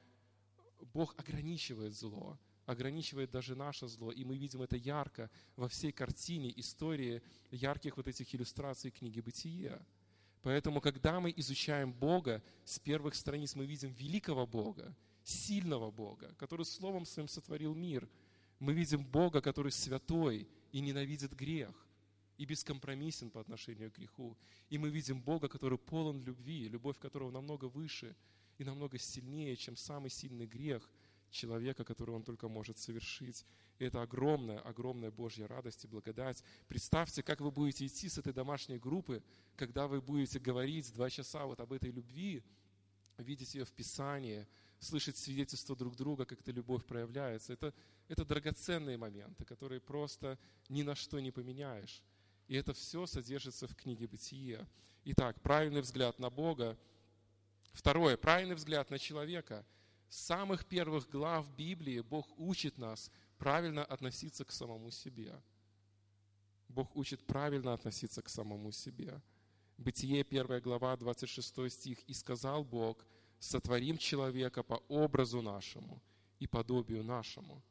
Бог 0.94 1.16
ограничивает 1.18 1.94
зло. 1.94 2.38
ограничивает 2.68 3.32
даже 3.32 3.56
наше 3.56 3.88
зло. 3.88 4.12
И 4.12 4.26
мы 4.26 4.38
видим 4.38 4.62
это 4.62 4.76
ярко 4.76 5.30
во 5.56 5.68
всей 5.68 5.92
картине 5.94 6.52
истории 6.60 7.22
ярких 7.50 7.96
вот 7.98 8.08
этих 8.08 8.36
иллюстраций 8.36 8.92
книги 8.92 9.22
«Бытия». 9.22 9.80
Поэтому, 10.42 10.82
когда 10.82 11.20
мы 11.20 11.34
изучаем 11.38 11.94
Бога, 11.94 12.44
с 12.66 12.78
первых 12.80 13.16
страниц 13.16 13.56
мы 13.56 13.66
видим 13.66 13.92
великого 13.94 14.46
Бога, 14.46 14.94
сильного 15.24 15.92
Бога, 15.92 16.34
который 16.38 16.66
Словом 16.66 17.06
Своим 17.06 17.28
сотворил 17.28 17.74
мир. 17.74 18.08
Мы 18.60 18.74
видим 18.74 19.06
Бога, 19.06 19.42
который 19.42 19.72
святой 19.72 20.48
и 20.72 20.82
ненавидит 20.82 21.34
грех, 21.34 21.87
и 22.38 22.46
бескомпромиссен 22.46 23.30
по 23.30 23.42
отношению 23.42 23.92
к 23.92 23.96
греху. 23.96 24.38
И 24.70 24.78
мы 24.78 24.90
видим 24.90 25.22
Бога, 25.22 25.48
который 25.48 25.78
полон 25.78 26.24
любви, 26.24 26.68
любовь 26.68 26.98
которого 27.00 27.32
намного 27.32 27.66
выше 27.66 28.16
и 28.58 28.64
намного 28.64 28.98
сильнее, 28.98 29.56
чем 29.56 29.76
самый 29.76 30.10
сильный 30.10 30.46
грех 30.46 30.90
человека, 31.30 31.84
который 31.84 32.16
он 32.16 32.24
только 32.24 32.48
может 32.48 32.78
совершить. 32.78 33.46
И 33.80 33.86
это 33.86 34.02
огромная, 34.02 34.60
огромная 34.60 35.12
Божья 35.12 35.48
радость 35.48 35.84
и 35.84 35.88
благодать. 35.88 36.44
Представьте, 36.68 37.24
как 37.24 37.42
вы 37.42 37.52
будете 37.52 37.86
идти 37.86 38.10
с 38.10 38.18
этой 38.18 38.34
домашней 38.34 38.78
группы, 38.78 39.24
когда 39.56 39.88
вы 39.88 40.02
будете 40.02 40.40
говорить 40.40 40.94
два 40.94 41.10
часа 41.10 41.46
вот 41.46 41.60
об 41.60 41.74
этой 41.74 41.92
любви, 41.92 42.44
видеть 43.18 43.56
ее 43.56 43.66
в 43.66 43.74
Писании, 43.74 44.48
слышать 44.80 45.18
свидетельство 45.18 45.76
друг 45.76 45.96
друга, 45.96 46.26
как 46.26 46.40
эта 46.40 46.52
любовь 46.52 46.86
проявляется. 46.86 47.54
Это, 47.54 47.74
это 48.08 48.26
драгоценные 48.26 48.98
моменты, 48.98 49.44
которые 49.46 49.82
просто 49.82 50.38
ни 50.70 50.84
на 50.84 50.96
что 50.96 51.20
не 51.20 51.32
поменяешь. 51.32 52.04
И 52.48 52.56
это 52.56 52.74
все 52.74 53.06
содержится 53.06 53.68
в 53.68 53.76
книге 53.76 54.08
Бытие. 54.08 54.68
Итак, 55.04 55.40
правильный 55.42 55.82
взгляд 55.82 56.18
на 56.20 56.30
Бога. 56.30 56.78
Второе, 57.74 58.18
правильный 58.18 58.56
взгляд 58.56 58.90
на 58.90 58.98
человека. 58.98 59.66
С 60.10 60.20
самых 60.20 60.66
первых 60.66 61.10
глав 61.10 61.50
Библии 61.56 62.00
Бог 62.00 62.28
учит 62.40 62.78
нас 62.78 63.12
правильно 63.38 63.84
относиться 63.84 64.46
к 64.46 64.52
самому 64.52 64.92
себе. 64.92 65.42
Бог 66.70 66.96
учит 66.96 67.26
правильно 67.26 67.74
относиться 67.74 68.22
к 68.22 68.30
самому 68.30 68.72
себе. 68.72 69.22
Бытие, 69.78 70.22
1 70.22 70.62
глава, 70.62 70.96
26 70.96 71.70
стих. 71.72 72.00
«И 72.08 72.14
сказал 72.14 72.64
Бог, 72.64 73.06
сотворим 73.40 73.98
человека 73.98 74.64
по 74.64 74.76
образу 74.88 75.42
нашему 75.42 76.02
и 76.40 76.48
подобию 76.48 77.04
нашему». 77.04 77.62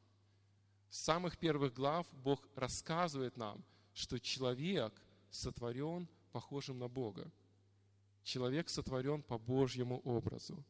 С 0.89 1.01
самых 1.01 1.37
первых 1.37 1.75
глав 1.75 2.07
Бог 2.13 2.49
рассказывает 2.55 3.37
нам, 3.37 3.65
что 3.97 4.21
человек 4.21 4.93
сотворен 5.31 6.07
похожим 6.31 6.79
на 6.79 6.87
Бога. 6.87 7.33
Человек 8.23 8.69
сотворен 8.69 9.23
по 9.23 9.39
Божьему 9.39 10.01
образу. 10.05 10.63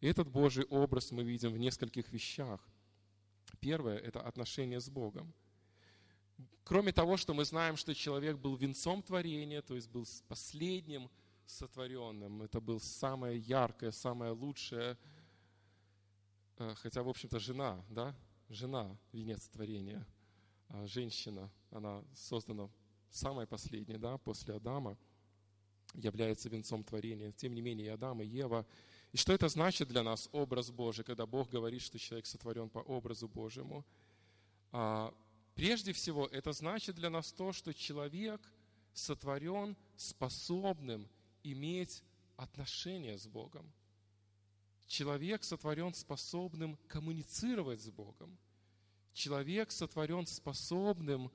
И 0.00 0.06
этот 0.06 0.28
Божий 0.28 0.64
образ 0.64 1.12
мы 1.12 1.22
видим 1.22 1.52
в 1.52 1.58
нескольких 1.58 2.10
вещах. 2.12 2.66
Первое– 3.60 3.98
это 4.08 4.22
отношение 4.22 4.80
с 4.80 4.88
Богом. 4.88 5.34
Кроме 6.64 6.92
того, 6.92 7.18
что 7.18 7.34
мы 7.34 7.44
знаем, 7.44 7.76
что 7.76 7.94
человек 7.94 8.38
был 8.38 8.56
венцом 8.56 9.02
творения, 9.02 9.60
то 9.60 9.74
есть 9.74 9.90
был 9.90 10.06
последним 10.26 11.10
сотворенным, 11.44 12.40
это 12.40 12.58
был 12.58 12.80
самое 12.80 13.38
яркое, 13.38 13.90
самое 13.90 14.32
лучшее, 14.32 14.96
э, 16.56 16.74
хотя, 16.76 17.02
в 17.02 17.08
общем-то, 17.10 17.38
жена, 17.38 17.84
да, 17.90 18.16
жена– 18.48 18.96
венец 19.12 19.46
творения, 19.48 20.06
а 20.68 20.86
женщина, 20.86 21.50
она 21.74 22.02
создана 22.14 22.68
самая 23.10 23.46
последняя, 23.46 23.98
да, 23.98 24.18
после 24.18 24.54
Адама, 24.54 24.96
является 25.94 26.48
венцом 26.48 26.82
творения. 26.82 27.32
Тем 27.32 27.54
не 27.54 27.60
менее, 27.60 27.86
и 27.86 27.90
Адам, 27.90 28.22
и 28.22 28.26
Ева– 28.26 28.66
и 29.14 29.16
что 29.16 29.32
это 29.32 29.48
значит 29.48 29.86
для 29.86 30.02
нас, 30.02 30.28
образ 30.32 30.72
Божий, 30.72 31.04
когда 31.04 31.24
Бог 31.24 31.48
говорит, 31.48 31.82
что 31.82 32.00
человек 32.00 32.26
сотворен 32.26 32.68
по 32.68 32.80
образу 32.80 33.28
Божьему? 33.28 33.86
А, 34.72 35.14
прежде 35.54 35.92
всего, 35.92 36.26
это 36.26 36.52
значит 36.52 36.96
для 36.96 37.10
нас 37.10 37.30
то, 37.32 37.52
что 37.52 37.72
человек 37.72 38.40
сотворен 38.92 39.76
способным 39.96 41.08
иметь 41.44 42.02
отношения 42.36 43.16
с 43.16 43.28
Богом. 43.28 43.72
Человек 44.88 45.44
сотворен 45.44 45.94
способным 45.94 46.76
коммуницировать 46.88 47.82
с 47.82 47.90
Богом. 47.90 48.36
Человек 49.12 49.70
сотворен 49.70 50.26
способным 50.26 51.30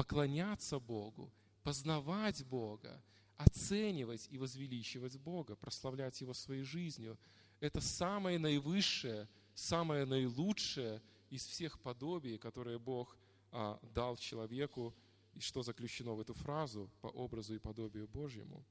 поклоняться 0.00 0.78
Богу, 0.78 1.30
познавать 1.62 2.42
Бога, 2.46 3.02
оценивать 3.36 4.28
и 4.30 4.38
возвеличивать 4.38 5.18
Бога, 5.18 5.56
прославлять 5.56 6.18
Его 6.22 6.32
своей 6.32 6.62
жизнью. 6.62 7.18
Это 7.60 7.82
самое 7.82 8.38
наивысшее, 8.38 9.28
самое 9.54 10.06
наилучшее 10.06 11.02
из 11.28 11.44
всех 11.44 11.78
подобий, 11.80 12.38
которые 12.38 12.78
Бог 12.78 13.14
а, 13.52 13.78
дал 13.94 14.16
человеку, 14.16 14.94
и 15.34 15.40
что 15.40 15.62
заключено 15.62 16.14
в 16.14 16.20
эту 16.20 16.32
фразу 16.32 16.90
по 17.02 17.08
образу 17.08 17.54
и 17.54 17.58
подобию 17.58 18.08
Божьему. 18.08 18.64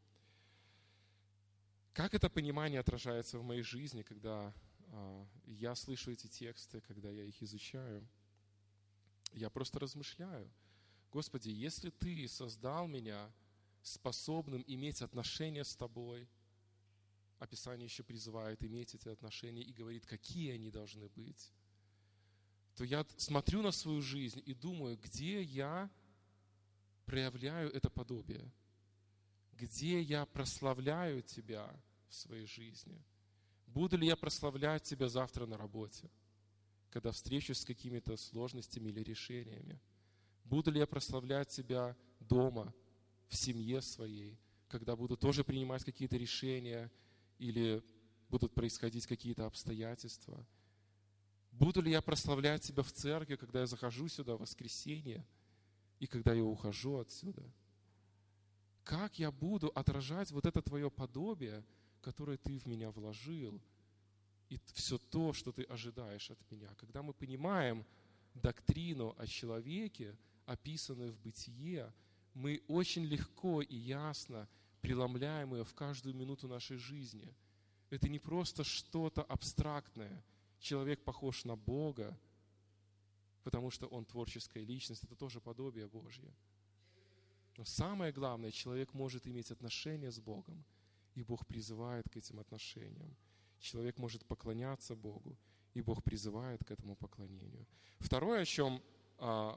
Как 1.93 2.15
это 2.15 2.27
понимание 2.27 2.79
отражается 2.79 3.37
в 3.37 3.43
моей 3.43 3.61
жизни, 3.61 4.01
когда 4.01 4.51
а, 4.87 5.27
я 5.45 5.75
слышу 5.75 6.11
эти 6.11 6.25
тексты, 6.25 6.81
когда 6.81 7.11
я 7.11 7.23
их 7.23 7.39
изучаю? 7.43 8.07
Я 9.33 9.51
просто 9.51 9.77
размышляю. 9.77 10.49
Господи, 11.11 11.49
если 11.49 11.89
Ты 11.89 12.27
создал 12.27 12.87
меня 12.87 13.31
способным 13.81 14.63
иметь 14.67 15.01
отношения 15.01 15.63
с 15.63 15.75
тобой. 15.75 16.27
Описание 17.39 17.85
еще 17.85 18.03
призывает 18.03 18.63
иметь 18.63 18.95
эти 18.95 19.07
отношения 19.07 19.61
и 19.61 19.71
говорит, 19.71 20.05
какие 20.05 20.51
они 20.51 20.69
должны 20.69 21.07
быть. 21.09 21.51
То 22.75 22.83
я 22.83 23.05
смотрю 23.17 23.61
на 23.61 23.71
свою 23.71 24.01
жизнь 24.01 24.41
и 24.45 24.53
думаю, 24.53 24.97
где 24.97 25.41
я 25.41 25.89
проявляю 27.05 27.71
это 27.71 27.89
подобие, 27.89 28.51
где 29.53 30.01
я 30.01 30.25
прославляю 30.25 31.21
Тебя 31.21 31.69
в 32.09 32.15
своей 32.15 32.45
жизни. 32.45 33.01
Буду 33.67 33.97
ли 33.97 34.07
я 34.07 34.15
прославлять 34.15 34.83
Тебя 34.83 35.07
завтра 35.07 35.45
на 35.45 35.57
работе, 35.57 36.09
когда 36.89 37.11
встречусь 37.11 37.59
с 37.59 37.65
какими-то 37.65 38.17
сложностями 38.17 38.89
или 38.89 39.01
решениями? 39.01 39.79
Буду 40.49 40.71
ли 40.71 40.79
я 40.79 40.87
прославлять 40.87 41.49
Тебя 41.49 41.95
дома, 42.19 42.73
в 43.27 43.35
семье 43.35 43.81
своей, 43.81 44.35
когда 44.67 44.95
буду 44.95 45.15
тоже 45.15 45.43
принимать 45.43 45.83
какие-то 45.83 46.17
решения 46.17 46.91
или 47.37 47.83
будут 48.29 48.55
происходить 48.55 49.05
какие-то 49.05 49.45
обстоятельства? 49.45 50.43
Буду 51.51 51.81
ли 51.83 51.91
я 51.91 52.01
прославлять 52.01 52.63
Тебя 52.63 52.81
в 52.81 52.91
церкви, 52.91 53.35
когда 53.35 53.59
я 53.59 53.67
захожу 53.67 54.07
сюда 54.07 54.35
в 54.35 54.41
воскресенье 54.41 55.23
и 55.99 56.07
когда 56.07 56.33
я 56.33 56.43
ухожу 56.43 56.97
отсюда? 56.97 57.43
Как 58.83 59.19
я 59.19 59.31
буду 59.31 59.67
отражать 59.67 60.31
вот 60.31 60.47
это 60.47 60.63
Твое 60.63 60.89
подобие, 60.89 61.63
которое 62.01 62.37
Ты 62.37 62.57
в 62.57 62.65
меня 62.65 62.89
вложил, 62.89 63.61
и 64.49 64.59
все 64.73 64.97
то, 64.97 65.31
что 65.31 65.51
Ты 65.51 65.61
ожидаешь 65.63 66.31
от 66.31 66.39
меня? 66.49 66.73
Когда 66.73 67.03
мы 67.03 67.13
понимаем 67.13 67.85
доктрину 68.33 69.13
о 69.15 69.27
человеке, 69.27 70.17
описанную 70.49 71.11
в 71.13 71.19
бытие, 71.19 71.93
мы 72.33 72.61
очень 72.67 73.05
легко 73.05 73.61
и 73.61 73.75
ясно 73.75 74.47
преломляем 74.81 75.53
ее 75.53 75.63
в 75.63 75.73
каждую 75.75 76.15
минуту 76.15 76.47
нашей 76.47 76.77
жизни. 76.77 77.35
Это 77.89 78.09
не 78.09 78.19
просто 78.19 78.63
что-то 78.63 79.21
абстрактное. 79.21 80.23
Человек 80.59 81.03
похож 81.03 81.45
на 81.45 81.55
Бога, 81.55 82.17
потому 83.43 83.69
что 83.69 83.87
он 83.87 84.05
творческая 84.05 84.65
личность, 84.65 85.03
это 85.03 85.15
тоже 85.15 85.39
подобие 85.39 85.87
Божье. 85.87 86.33
Но 87.57 87.65
самое 87.65 88.11
главное, 88.11 88.51
человек 88.51 88.93
может 88.93 89.27
иметь 89.27 89.51
отношения 89.51 90.11
с 90.11 90.19
Богом, 90.19 90.63
и 91.15 91.23
Бог 91.23 91.45
призывает 91.45 92.09
к 92.09 92.17
этим 92.17 92.39
отношениям. 92.39 93.15
Человек 93.59 93.99
может 93.99 94.25
поклоняться 94.25 94.95
Богу, 94.95 95.37
и 95.73 95.81
Бог 95.81 96.03
призывает 96.03 96.63
к 96.63 96.71
этому 96.71 96.95
поклонению. 96.95 97.67
Второе, 97.99 98.41
о 98.41 98.45
чем 98.45 98.81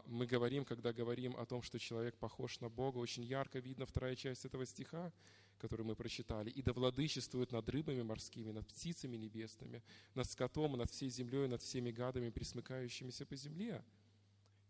мы 0.07 0.27
говорим, 0.27 0.65
когда 0.65 0.93
говорим 0.93 1.37
о 1.37 1.47
том, 1.47 1.63
что 1.63 1.79
человек 1.79 2.17
похож 2.17 2.61
на 2.61 2.69
Бога, 2.69 2.99
очень 2.99 3.23
ярко 3.23 3.61
видно 3.61 3.87
вторая 3.87 4.17
часть 4.17 4.45
этого 4.45 4.67
стиха, 4.67 5.13
который 5.59 5.87
мы 5.87 5.95
прочитали. 5.95 6.51
«И 6.51 6.63
да 6.63 6.73
владычествует 6.73 7.53
над 7.53 7.69
рыбами 7.69 8.03
морскими, 8.03 8.51
над 8.51 8.67
птицами 8.67 9.17
небесными, 9.17 9.83
над 10.15 10.29
скотом, 10.29 10.73
над 10.77 10.91
всей 10.91 11.09
землей, 11.09 11.47
над 11.47 11.63
всеми 11.63 11.93
гадами, 11.93 12.31
присмыкающимися 12.31 13.25
по 13.25 13.37
земле». 13.37 13.85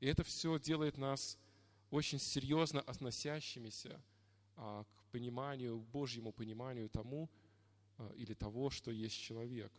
И 0.01 0.07
это 0.07 0.23
все 0.23 0.59
делает 0.59 0.99
нас 0.99 1.39
очень 1.91 2.19
серьезно 2.19 2.81
относящимися 2.81 4.03
а, 4.57 4.85
к 4.85 5.05
пониманию, 5.13 5.81
к 5.81 5.87
Божьему 5.87 6.33
пониманию 6.33 6.89
тому 6.89 7.31
а, 7.99 8.13
или 8.17 8.35
того, 8.35 8.69
что 8.69 8.91
есть 8.91 9.17
человек. 9.17 9.73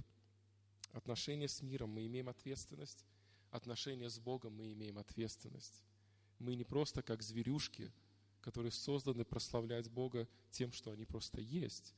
Отношения 0.94 1.48
с 1.48 1.62
миром 1.62 1.90
мы 1.90 2.06
имеем 2.06 2.30
ответственность, 2.30 3.06
отношения 3.54 4.10
с 4.10 4.20
Богом 4.20 4.56
мы 4.56 4.74
имеем 4.74 4.98
ответственность. 4.98 5.84
Мы 6.40 6.56
не 6.56 6.64
просто 6.64 7.02
как 7.02 7.22
зверюшки, 7.22 7.92
которые 8.42 8.72
созданы 8.72 9.24
прославлять 9.24 9.90
Бога 9.90 10.28
тем, 10.52 10.72
что 10.72 10.92
они 10.92 11.06
просто 11.06 11.40
есть. 11.40 11.94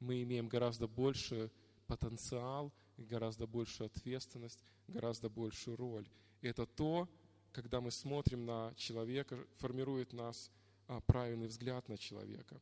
Мы 0.00 0.22
имеем 0.22 0.48
гораздо 0.48 0.86
больше 0.86 1.50
потенциал 1.86 2.72
гораздо 2.96 3.46
большую 3.46 3.86
ответственность, 3.86 4.64
гораздо 4.88 5.28
большую 5.28 5.76
роль. 5.76 6.08
Это 6.40 6.66
то, 6.66 7.08
когда 7.52 7.80
мы 7.80 7.90
смотрим 7.90 8.46
на 8.46 8.74
человека, 8.76 9.38
формирует 9.56 10.12
нас 10.12 10.50
а, 10.88 11.00
правильный 11.00 11.48
взгляд 11.48 11.88
на 11.88 11.98
человека. 11.98 12.60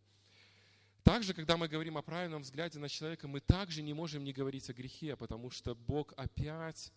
Также, 1.02 1.35
когда 1.35 1.57
мы 1.57 1.68
говорим 1.68 1.98
о 1.98 2.02
правильном 2.02 2.42
взгляде 2.42 2.78
на 2.78 2.88
человека, 2.88 3.28
мы 3.28 3.40
также 3.40 3.83
не 3.83 3.92
можем 3.92 4.24
не 4.24 4.33
говорить 4.33 4.68
о 4.70 4.72
грехе, 4.72 5.16
потому 5.16 5.50
что 5.50 5.74
Бог 5.74 6.14
опять 6.16 6.92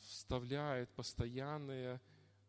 вставляет 0.00 0.90
постоянные 0.90 2.00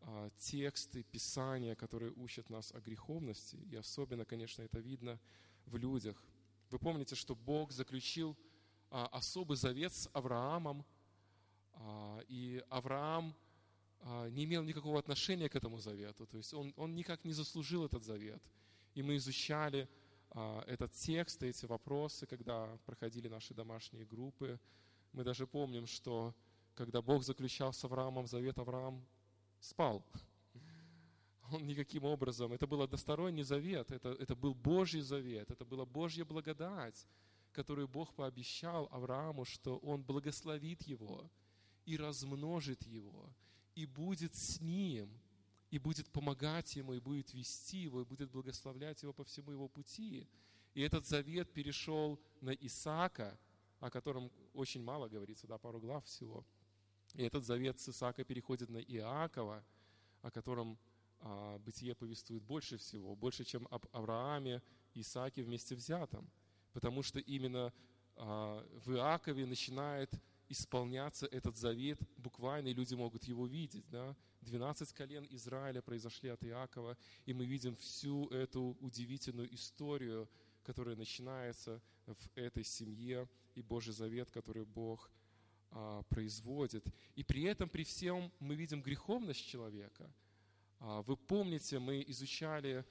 а, 0.08 0.30
тексты, 0.38 1.04
писания, 1.04 1.76
которые 1.76 2.12
учат 2.12 2.50
нас 2.50 2.72
о 2.72 2.80
греховности. 2.80 3.56
И 3.56 3.76
особенно, 3.76 4.24
конечно, 4.26 4.62
это 4.62 4.80
видно 4.80 5.20
в 5.66 5.78
людях. 5.78 6.24
Вы 6.70 6.78
помните, 6.78 7.16
что 7.16 7.36
Бог 7.36 7.72
заключил 7.72 8.38
а, 8.92 9.08
особый 9.08 9.58
завет 9.58 9.94
с 9.94 10.10
Авраамом, 10.14 10.86
а, 11.74 12.20
и 12.28 12.64
Авраам 12.70 13.36
а, 14.02 14.30
не 14.30 14.44
имел 14.44 14.64
никакого 14.64 15.00
отношения 15.00 15.50
к 15.50 15.56
этому 15.56 15.80
завету. 15.80 16.28
То 16.28 16.38
есть 16.38 16.54
он, 16.54 16.74
он 16.78 16.96
никак 16.96 17.26
не 17.26 17.34
заслужил 17.34 17.86
этот 17.86 18.04
завет. 18.04 18.44
И 18.94 19.02
мы 19.02 19.16
изучали 19.16 19.90
а, 20.30 20.64
этот 20.68 20.94
текст, 20.94 21.42
эти 21.42 21.66
вопросы, 21.66 22.28
когда 22.28 22.78
проходили 22.86 23.28
наши 23.28 23.54
домашние 23.56 24.06
группы. 24.06 24.60
Мы 25.14 25.24
даже 25.24 25.48
помним, 25.48 25.88
что 25.88 26.36
когда 26.76 27.02
Бог 27.02 27.24
заключал 27.24 27.74
с 27.74 27.84
Авраамом 27.84 28.28
завет, 28.28 28.58
Авраам 28.60 29.06
спал. 29.60 30.06
Он 31.52 31.66
никаким 31.66 32.04
образом, 32.04 32.54
это 32.54 32.68
был 32.68 32.82
односторонний 32.82 33.44
завет, 33.44 33.92
это, 33.92 34.10
это 34.10 34.36
был 34.36 34.54
Божий 34.54 35.02
завет, 35.02 35.52
это 35.52 35.64
была 35.64 35.86
Божья 35.86 36.26
благодать, 36.26 37.08
которую 37.52 37.88
Бог 37.88 38.14
пообещал 38.14 38.88
Аврааму, 38.92 39.46
что 39.46 39.78
он 39.78 40.04
благословит 40.04 40.82
его 40.84 41.30
и 41.86 41.98
размножит 41.98 42.84
его, 42.84 43.30
и 43.76 43.86
будет 43.86 44.36
с 44.36 44.60
ним– 44.62 45.10
и 45.76 45.78
будет 45.78 46.10
помогать 46.10 46.74
ему, 46.78 46.94
и 46.94 47.00
будет 47.00 47.34
вести 47.34 47.80
его, 47.80 48.02
и 48.02 48.06
будет 48.06 48.32
благословлять 48.32 49.04
его 49.04 49.12
по 49.12 49.26
всему 49.26 49.52
его 49.52 49.68
пути. 49.68 50.26
И 50.74 50.82
этот 50.82 51.06
завет 51.06 51.52
перешел 51.52 52.18
на 52.40 52.52
Исаака, 52.52 53.38
о 53.82 53.90
котором 53.90 54.32
очень 54.54 54.82
мало 54.82 55.10
говорится, 55.10 55.48
да, 55.48 55.58
пару 55.58 55.82
глав 55.82 56.06
всего. 56.06 56.46
И 57.16 57.24
этот 57.24 57.46
завет 57.46 57.80
с 57.80 57.90
Исаака 57.90 58.24
переходит 58.24 58.70
на 58.70 58.80
Иакова, 58.80 59.64
о 60.22 60.32
котором 60.32 60.78
а, 61.20 61.58
Бытие 61.60 61.96
повествует 61.96 62.44
больше 62.44 62.78
всего, 62.78 63.16
больше, 63.16 63.46
чем 63.46 63.68
об 63.72 63.86
Аврааме 63.94 64.62
и 64.94 65.02
Исааке 65.02 65.44
вместе 65.44 65.76
взятом. 65.76 66.30
Потому 66.74 67.04
что 67.04 67.20
именно 67.20 67.74
а, 68.18 68.68
в 68.86 68.92
Иакове 68.92 69.46
начинает 69.46 70.12
исполняться 70.50 71.26
этот 71.28 71.58
завет 71.58 72.00
буквально, 72.18 72.68
и 72.68 72.74
люди 72.74 72.96
могут 72.96 73.24
его 73.24 73.48
видеть. 73.48 73.90
Да? 73.90 74.16
12 74.42 74.94
колен 74.94 75.26
Израиля 75.30 75.82
произошли 75.82 76.30
от 76.30 76.44
Иакова, 76.44 76.98
и 77.26 77.34
мы 77.34 77.46
видим 77.46 77.76
всю 77.78 78.28
эту 78.28 78.78
удивительную 78.82 79.54
историю, 79.56 80.30
которая 80.64 80.96
начинается 80.96 81.82
в 82.06 82.38
этой 82.38 82.64
семье, 82.64 83.28
и 83.56 83.62
Божий 83.62 83.94
завет, 83.94 84.32
который 84.32 84.66
Бог 84.66 85.10
а, 85.78 86.04
производит. 86.04 86.86
И 87.18 87.24
при 87.24 87.44
этом, 87.44 87.68
при 87.68 87.84
всем, 87.84 88.32
мы 88.40 88.56
видим 88.56 88.82
греховность 88.82 89.46
человека. 89.46 90.10
А, 90.80 91.02
вы 91.02 91.18
помните, 91.18 91.80
мы 91.80 92.02
изучали 92.08 92.86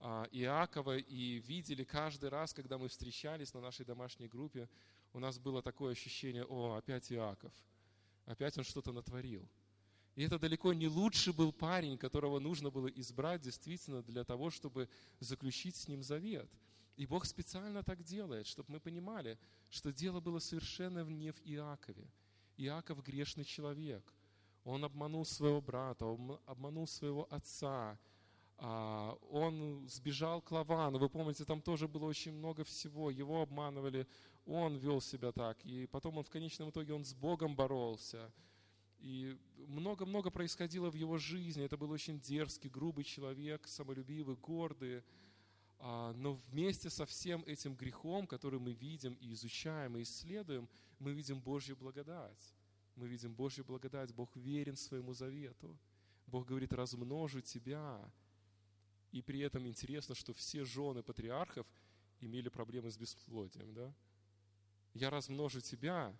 а, 0.00 0.26
Иакова 0.32 0.98
и 0.98 1.38
видели 1.38 1.84
каждый 1.84 2.30
раз, 2.30 2.52
когда 2.52 2.76
мы 2.76 2.88
встречались 2.88 3.54
на 3.54 3.60
нашей 3.60 3.86
домашней 3.86 4.26
группе, 4.26 4.68
у 5.12 5.20
нас 5.20 5.38
было 5.38 5.62
такое 5.62 5.92
ощущение, 5.92 6.44
о, 6.44 6.74
опять 6.74 7.12
Иаков, 7.12 7.52
опять 8.26 8.58
он 8.58 8.64
что-то 8.64 8.90
натворил. 8.90 9.48
И 10.16 10.24
это 10.24 10.36
далеко 10.36 10.72
не 10.72 10.88
лучший 10.88 11.32
был 11.32 11.52
парень, 11.52 11.96
которого 11.96 12.40
нужно 12.40 12.70
было 12.70 12.88
избрать 12.88 13.42
действительно 13.42 14.02
для 14.02 14.24
того, 14.24 14.50
чтобы 14.50 14.88
заключить 15.20 15.76
с 15.76 15.86
ним 15.86 16.02
завет. 16.02 16.50
И 16.96 17.06
Бог 17.06 17.26
специально 17.26 17.84
так 17.84 18.02
делает, 18.02 18.48
чтобы 18.48 18.72
мы 18.72 18.80
понимали, 18.80 19.38
что 19.70 19.92
дело 19.92 20.18
было 20.18 20.40
совершенно 20.40 21.04
не 21.04 21.30
в 21.30 21.40
Иакове. 21.44 22.10
Иаков 22.56 23.02
грешный 23.02 23.44
человек. 23.44 24.12
Он 24.64 24.84
обманул 24.84 25.24
своего 25.24 25.60
брата, 25.60 26.06
он 26.06 26.38
обманул 26.46 26.86
своего 26.86 27.26
отца, 27.30 27.98
а, 28.56 29.18
он 29.30 29.86
сбежал 29.88 30.40
к 30.40 30.50
Лавану. 30.50 30.98
Вы 30.98 31.08
помните, 31.08 31.44
там 31.44 31.60
тоже 31.60 31.88
было 31.88 32.06
очень 32.06 32.32
много 32.32 32.64
всего. 32.64 33.10
Его 33.10 33.42
обманывали, 33.42 34.06
он 34.46 34.76
вел 34.76 35.00
себя 35.00 35.32
так. 35.32 35.64
И 35.64 35.86
потом 35.86 36.18
он 36.18 36.24
в 36.24 36.30
конечном 36.30 36.70
итоге 36.70 36.94
он 36.94 37.04
с 37.04 37.12
Богом 37.12 37.54
боролся. 37.56 38.32
И 39.00 39.36
много-много 39.66 40.30
происходило 40.30 40.90
в 40.90 40.94
его 40.94 41.18
жизни. 41.18 41.64
Это 41.64 41.76
был 41.76 41.90
очень 41.90 42.18
дерзкий, 42.20 42.70
грубый 42.70 43.04
человек, 43.04 43.66
самолюбивый, 43.66 44.36
гордый. 44.36 45.02
А, 45.78 46.12
но 46.14 46.34
вместе 46.50 46.90
со 46.90 47.04
всем 47.04 47.42
этим 47.44 47.74
грехом, 47.74 48.26
который 48.26 48.58
мы 48.58 48.72
видим 48.72 49.14
и 49.14 49.32
изучаем, 49.32 49.96
и 49.96 50.02
исследуем, 50.02 50.68
мы 50.98 51.12
видим 51.12 51.40
Божью 51.40 51.76
благодать. 51.76 52.54
Мы 52.96 53.08
видим 53.08 53.34
Божью 53.34 53.64
благодать. 53.64 54.12
Бог 54.14 54.34
верен 54.36 54.76
своему 54.76 55.12
завету. 55.14 55.76
Бог 56.26 56.46
говорит, 56.46 56.72
размножу 56.72 57.40
тебя. 57.40 58.00
И 59.12 59.22
при 59.22 59.40
этом 59.40 59.66
интересно, 59.66 60.14
что 60.14 60.32
все 60.32 60.64
жены 60.64 61.02
патриархов 61.02 61.66
имели 62.20 62.48
проблемы 62.48 62.90
с 62.90 62.96
бесплодием. 62.96 63.74
Да? 63.74 63.94
Я 64.94 65.10
размножу 65.10 65.60
тебя, 65.60 66.16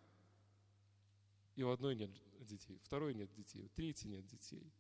и 1.57 1.63
у 1.63 1.71
одной 1.71 1.95
нет 1.95 2.11
детей, 2.41 2.79
второй 2.83 3.15
нет 3.15 3.33
детей, 3.33 3.63
у 3.63 3.69
третьей 3.69 4.11
нет 4.11 4.27
детей. 4.27 4.73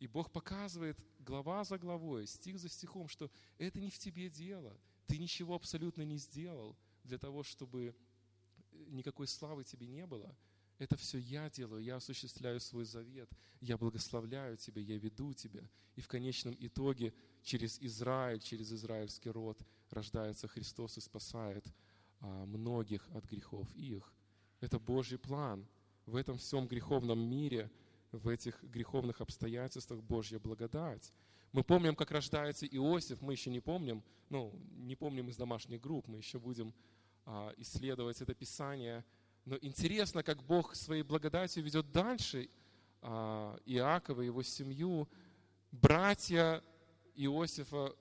И 0.00 0.06
Бог 0.06 0.32
показывает 0.32 0.98
глава 1.20 1.62
за 1.64 1.78
главой, 1.78 2.26
стих 2.26 2.58
за 2.58 2.68
стихом, 2.68 3.08
что 3.08 3.30
это 3.58 3.78
не 3.80 3.90
в 3.90 3.98
тебе 3.98 4.28
дело. 4.28 4.76
Ты 5.06 5.18
ничего 5.18 5.54
абсолютно 5.54 6.02
не 6.02 6.16
сделал 6.16 6.76
для 7.04 7.18
того, 7.18 7.42
чтобы 7.42 7.94
никакой 8.88 9.26
славы 9.26 9.62
тебе 9.62 9.86
не 9.86 10.06
было. 10.06 10.34
Это 10.78 10.96
все 10.96 11.18
я 11.18 11.50
делаю, 11.50 11.82
я 11.82 11.96
осуществляю 11.96 12.58
свой 12.60 12.86
завет, 12.86 13.30
я 13.60 13.76
благословляю 13.76 14.56
тебя, 14.56 14.80
я 14.80 14.96
веду 14.96 15.34
тебя. 15.34 15.68
И 15.96 16.00
в 16.00 16.08
конечном 16.08 16.56
итоге 16.58 17.12
через 17.42 17.78
Израиль, 17.80 18.40
через 18.40 18.72
израильский 18.72 19.28
род 19.28 19.62
рождается 19.90 20.48
Христос 20.48 20.96
и 20.96 21.00
спасает 21.02 21.66
а, 22.20 22.46
многих 22.46 23.06
от 23.10 23.26
грехов 23.26 23.70
их. 23.74 24.10
Это 24.60 24.78
Божий 24.78 25.18
план– 25.18 25.68
в 26.10 26.16
этом 26.16 26.38
всем 26.38 26.66
греховном 26.66 27.18
мире, 27.20 27.70
в 28.12 28.28
этих 28.28 28.62
греховных 28.62 29.20
обстоятельствах 29.20 30.02
Божья 30.02 30.38
благодать. 30.38 31.12
Мы 31.52 31.64
помним, 31.64 31.96
как 31.96 32.10
рождается 32.10 32.66
Иосиф, 32.66 33.20
мы 33.22 33.32
еще 33.32 33.50
не 33.50 33.60
помним, 33.60 34.02
ну, 34.28 34.52
не 34.76 34.94
помним 34.94 35.28
из 35.28 35.36
домашних 35.36 35.80
групп, 35.80 36.06
мы 36.06 36.18
еще 36.18 36.38
будем 36.38 36.72
а, 37.26 37.52
исследовать 37.56 38.20
это 38.20 38.34
Писание. 38.34 39.04
Но 39.44 39.58
интересно, 39.60 40.22
как 40.22 40.42
Бог 40.44 40.74
своей 40.74 41.02
благодатью 41.02 41.64
ведет 41.64 41.90
дальше 41.90 42.48
а, 43.02 43.58
Иакова, 43.66 44.22
его 44.22 44.42
семью. 44.42 45.08
Братья 45.72 46.62
Иосифа, 47.14 47.94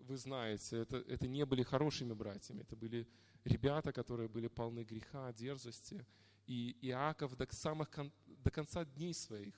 вы 0.00 0.16
знаете, 0.16 0.78
это, 0.78 0.98
это 0.98 1.26
не 1.26 1.44
были 1.46 1.62
хорошими 1.62 2.12
братьями, 2.12 2.62
это 2.62 2.76
были 2.76 3.06
ребята, 3.44 3.92
которые 3.92 4.28
были 4.28 4.48
полны 4.48 4.84
греха, 4.84 5.32
дерзости. 5.32 6.04
И 6.46 6.76
Иаков 6.82 7.36
до, 7.36 7.46
самых, 7.50 7.88
до 8.26 8.50
конца 8.50 8.84
дней 8.84 9.14
своих, 9.14 9.54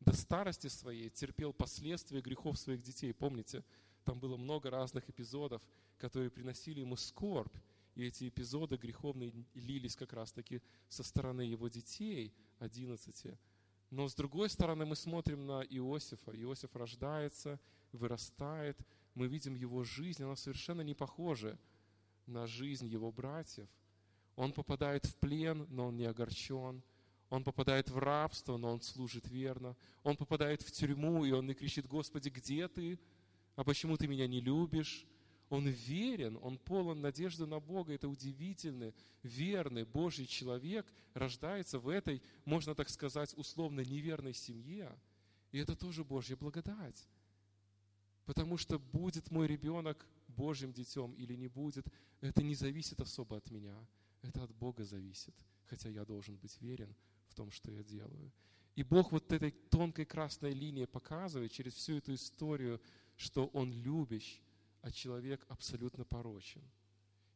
до 0.00 0.12
старости 0.14 0.68
своей 0.68 1.10
терпел 1.10 1.52
последствия 1.52 2.20
грехов 2.20 2.58
своих 2.58 2.82
детей. 2.82 3.12
Помните, 3.12 3.64
там 4.04 4.18
было 4.18 4.36
много 4.36 4.70
разных 4.70 5.08
эпизодов, 5.10 5.62
которые 5.98 6.30
приносили 6.30 6.80
ему 6.80 6.96
скорбь. 6.96 7.54
И 7.94 8.04
эти 8.04 8.28
эпизоды 8.28 8.76
греховные 8.76 9.32
лились 9.54 9.96
как 9.96 10.12
раз-таки 10.12 10.62
со 10.88 11.02
стороны 11.02 11.42
его 11.42 11.68
детей, 11.68 12.32
11. 12.60 13.38
Но 13.90 14.08
с 14.08 14.14
другой 14.14 14.48
стороны 14.48 14.86
мы 14.86 14.96
смотрим 14.96 15.46
на 15.46 15.62
Иосифа. 15.62 16.30
Иосиф 16.30 16.74
рождается, 16.76 17.60
вырастает. 17.92 18.78
Мы 19.14 19.26
видим 19.26 19.54
его 19.54 19.82
жизнь, 19.82 20.22
она 20.22 20.36
совершенно 20.36 20.82
не 20.82 20.94
похожа 20.94 21.58
на 22.26 22.46
жизнь 22.46 22.86
его 22.86 23.10
братьев. 23.10 23.68
Он 24.36 24.52
попадает 24.52 25.04
в 25.06 25.16
плен, 25.16 25.66
но 25.70 25.88
он 25.88 25.96
не 25.96 26.04
огорчен. 26.04 26.82
Он 27.28 27.44
попадает 27.44 27.88
в 27.90 27.98
рабство, 27.98 28.56
но 28.56 28.72
он 28.72 28.80
служит 28.82 29.28
верно. 29.28 29.76
Он 30.02 30.16
попадает 30.16 30.62
в 30.62 30.72
тюрьму, 30.72 31.24
и 31.24 31.30
он 31.30 31.46
не 31.46 31.54
кричит, 31.54 31.86
Господи, 31.86 32.28
где 32.28 32.66
ты? 32.66 32.98
А 33.54 33.62
почему 33.62 33.96
ты 33.96 34.08
меня 34.08 34.26
не 34.26 34.40
любишь? 34.40 35.06
Он 35.48 35.66
верен, 35.66 36.38
он 36.42 36.58
полон 36.58 37.00
надежды 37.00 37.46
на 37.46 37.60
Бога. 37.60 37.92
Это 37.92 38.08
удивительный, 38.08 38.94
верный 39.22 39.84
Божий 39.84 40.26
человек 40.26 40.86
рождается 41.12 41.78
в 41.78 41.88
этой, 41.88 42.22
можно 42.44 42.74
так 42.74 42.88
сказать, 42.88 43.34
условно 43.36 43.80
неверной 43.80 44.32
семье. 44.32 44.96
И 45.50 45.58
это 45.58 45.74
тоже 45.74 46.04
Божья 46.04 46.36
благодать. 46.36 47.08
Потому 48.26 48.56
что 48.56 48.78
будет 48.78 49.30
мой 49.32 49.48
ребенок 49.48 50.06
Божьим 50.28 50.72
детем 50.72 51.12
или 51.14 51.34
не 51.34 51.48
будет, 51.48 51.86
это 52.20 52.44
не 52.44 52.54
зависит 52.54 53.00
особо 53.00 53.36
от 53.36 53.50
меня. 53.50 53.76
Это 54.22 54.44
от 54.44 54.54
Бога 54.54 54.84
зависит, 54.84 55.34
хотя 55.64 55.88
я 55.88 56.04
должен 56.04 56.36
быть 56.36 56.60
верен 56.60 56.94
в 57.28 57.34
том, 57.34 57.50
что 57.50 57.70
я 57.70 57.82
делаю. 57.82 58.32
И 58.76 58.82
Бог 58.82 59.12
вот 59.12 59.32
этой 59.32 59.50
тонкой 59.50 60.04
красной 60.04 60.52
линией 60.52 60.86
показывает 60.86 61.52
через 61.52 61.74
всю 61.74 61.96
эту 61.96 62.14
историю, 62.14 62.80
что 63.16 63.46
Он 63.48 63.72
любящий, 63.72 64.42
а 64.82 64.90
человек 64.90 65.44
абсолютно 65.48 66.04
порочен. 66.04 66.62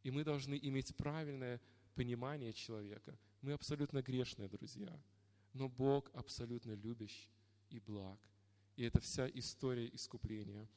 И 0.03 0.11
мы 0.11 0.25
должны 0.25 0.59
иметь 0.63 0.95
правильное 0.97 1.61
понимание 1.95 2.53
человека. 2.53 3.19
Мы 3.41 3.53
абсолютно 3.53 4.03
грешные 4.03 4.49
друзья, 4.49 4.99
но 5.53 5.69
Бог 5.69 6.11
абсолютно 6.15 6.73
любящий 6.73 7.31
и 7.71 7.81
благ. 7.81 8.19
И 8.77 8.85
это 8.85 9.01
вся 9.01 9.29
история 9.29 9.89
искупления. 9.93 10.69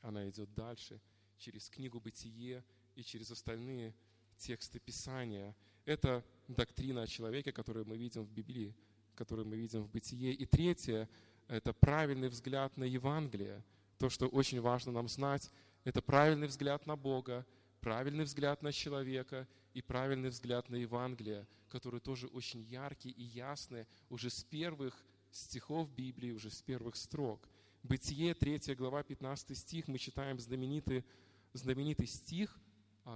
Она 0.00 0.28
идет 0.28 0.52
дальше 0.54 1.00
через 1.38 1.68
книгу 1.68 2.00
«Бытие» 2.00 2.64
и 2.94 3.02
через 3.02 3.30
остальные 3.30 3.94
тексты 4.38 4.78
Писания. 4.78 5.54
Это 5.84 6.24
доктрина 6.48 7.02
о 7.02 7.06
человеке, 7.06 7.52
которую 7.52 7.86
мы 7.86 7.96
видим 7.96 8.24
в 8.24 8.30
Библии, 8.30 8.74
которую 9.14 9.46
мы 9.46 9.56
видим 9.56 9.82
в 9.82 9.90
Бытие. 9.90 10.32
И 10.32 10.46
третье– 10.46 11.08
это 11.48 11.72
правильный 11.72 12.28
взгляд 12.28 12.76
на 12.76 12.84
Евангелие. 12.84 13.62
То, 13.98 14.08
что 14.08 14.28
очень 14.28 14.60
важно 14.60 14.92
нам 14.92 15.08
знать, 15.08 15.50
это 15.84 16.00
правильный 16.00 16.46
взгляд 16.46 16.86
на 16.86 16.96
Бога, 16.96 17.44
правильный 17.80 18.24
взгляд 18.24 18.62
на 18.62 18.72
человека 18.72 19.48
и 19.74 19.82
правильный 19.82 20.28
взгляд 20.28 20.68
на 20.68 20.76
Евангелие, 20.76 21.46
который 21.68 22.00
тоже 22.00 22.26
очень 22.28 22.62
яркий 22.62 23.10
и 23.10 23.22
ясный 23.22 23.86
уже 24.08 24.30
с 24.30 24.44
первых 24.44 25.04
стихов 25.30 25.90
Библии, 25.90 26.32
уже 26.32 26.50
с 26.50 26.62
первых 26.62 26.96
строк. 26.96 27.48
Бытие, 27.82 28.34
3 28.34 28.74
глава, 28.74 29.02
15 29.02 29.56
стих, 29.56 29.88
мы 29.88 29.98
читаем 29.98 30.38
знаменитый, 30.38 31.04
знаменитый 31.52 32.06
стих, 32.06 32.58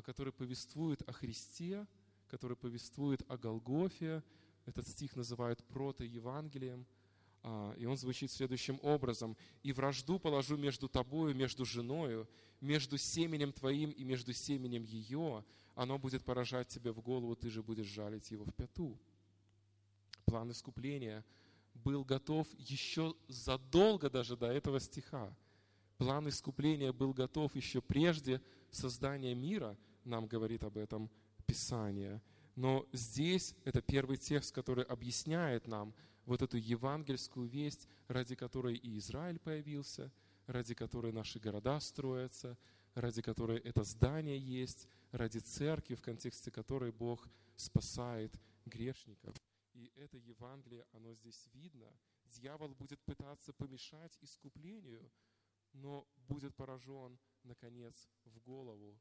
который 0.01 0.33
повествует 0.33 1.03
о 1.07 1.13
Христе, 1.13 1.87
который 2.29 2.57
повествует 2.57 3.23
о 3.29 3.37
Голгофе. 3.37 4.23
Этот 4.65 4.89
стих 4.89 5.17
называют 5.17 5.63
прото-евангелием. 5.65 6.87
А, 7.43 7.75
и 7.77 7.85
он 7.85 7.97
звучит 7.97 8.31
следующим 8.31 8.79
образом. 8.83 9.37
«И 9.63 9.73
вражду 9.73 10.19
положу 10.19 10.57
между 10.57 10.89
тобою, 10.89 11.35
между 11.35 11.65
женою, 11.65 12.29
между 12.61 12.97
семенем 12.97 13.53
твоим 13.53 13.91
и 13.91 14.05
между 14.05 14.33
семенем 14.33 14.85
ее. 14.85 15.45
Оно 15.75 15.99
будет 15.99 16.25
поражать 16.25 16.69
тебя 16.69 16.93
в 16.93 17.01
голову, 17.01 17.35
ты 17.35 17.51
же 17.51 17.63
будешь 17.63 17.87
жалить 17.87 18.31
его 18.31 18.45
в 18.45 18.55
пяту». 18.55 18.99
План 20.25 20.51
искупления 20.53 21.25
был 21.75 22.05
готов 22.05 22.47
еще 22.57 23.15
задолго 23.29 24.09
даже 24.09 24.37
до 24.37 24.47
этого 24.47 24.79
стиха. 24.81 25.37
План 25.99 26.29
искупления 26.29 26.93
был 26.93 27.13
готов 27.13 27.55
еще 27.57 27.81
прежде 27.81 28.41
создания 28.73 29.35
мира, 29.35 29.79
нам 30.05 30.27
говорит 30.27 30.65
об 30.65 30.77
этом 30.77 31.11
Писание. 31.47 32.21
Но 32.57 32.87
здесь 32.93 33.55
это 33.65 33.81
первый 33.81 34.17
текст, 34.17 34.53
который 34.55 34.85
объясняет 34.85 35.67
нам 35.67 35.95
вот 36.25 36.43
эту 36.43 36.57
евангельскую 36.57 37.49
весть, 37.49 37.89
ради 38.09 38.35
которой 38.35 38.77
и 38.77 38.99
Израиль 38.99 39.39
появился, 39.39 40.13
ради 40.47 40.75
которой 40.75 41.13
наши 41.13 41.39
города 41.39 41.81
строятся, 41.81 42.59
ради 42.95 43.23
которой 43.23 43.59
это 43.59 43.85
здание 43.85 44.39
есть, 44.39 44.89
ради 45.13 45.39
церкви, 45.39 45.95
в 45.95 46.03
контексте 46.03 46.51
которой 46.51 46.93
Бог 46.93 47.29
спасает 47.57 48.39
грешников. 48.67 49.35
И 49.73 49.91
это 49.97 50.19
Евангелие, 50.19 50.85
оно 50.93 51.15
здесь 51.15 51.49
видно. 51.55 51.87
Дьявол 52.27 52.75
будет 52.75 53.01
пытаться 53.05 53.53
помешать 53.53 54.17
искуплению, 54.21 55.11
но 55.73 56.07
будет 56.29 56.55
поражен, 56.55 57.19
наконец, 57.45 58.09
в 58.25 58.39
голову. 58.41 58.99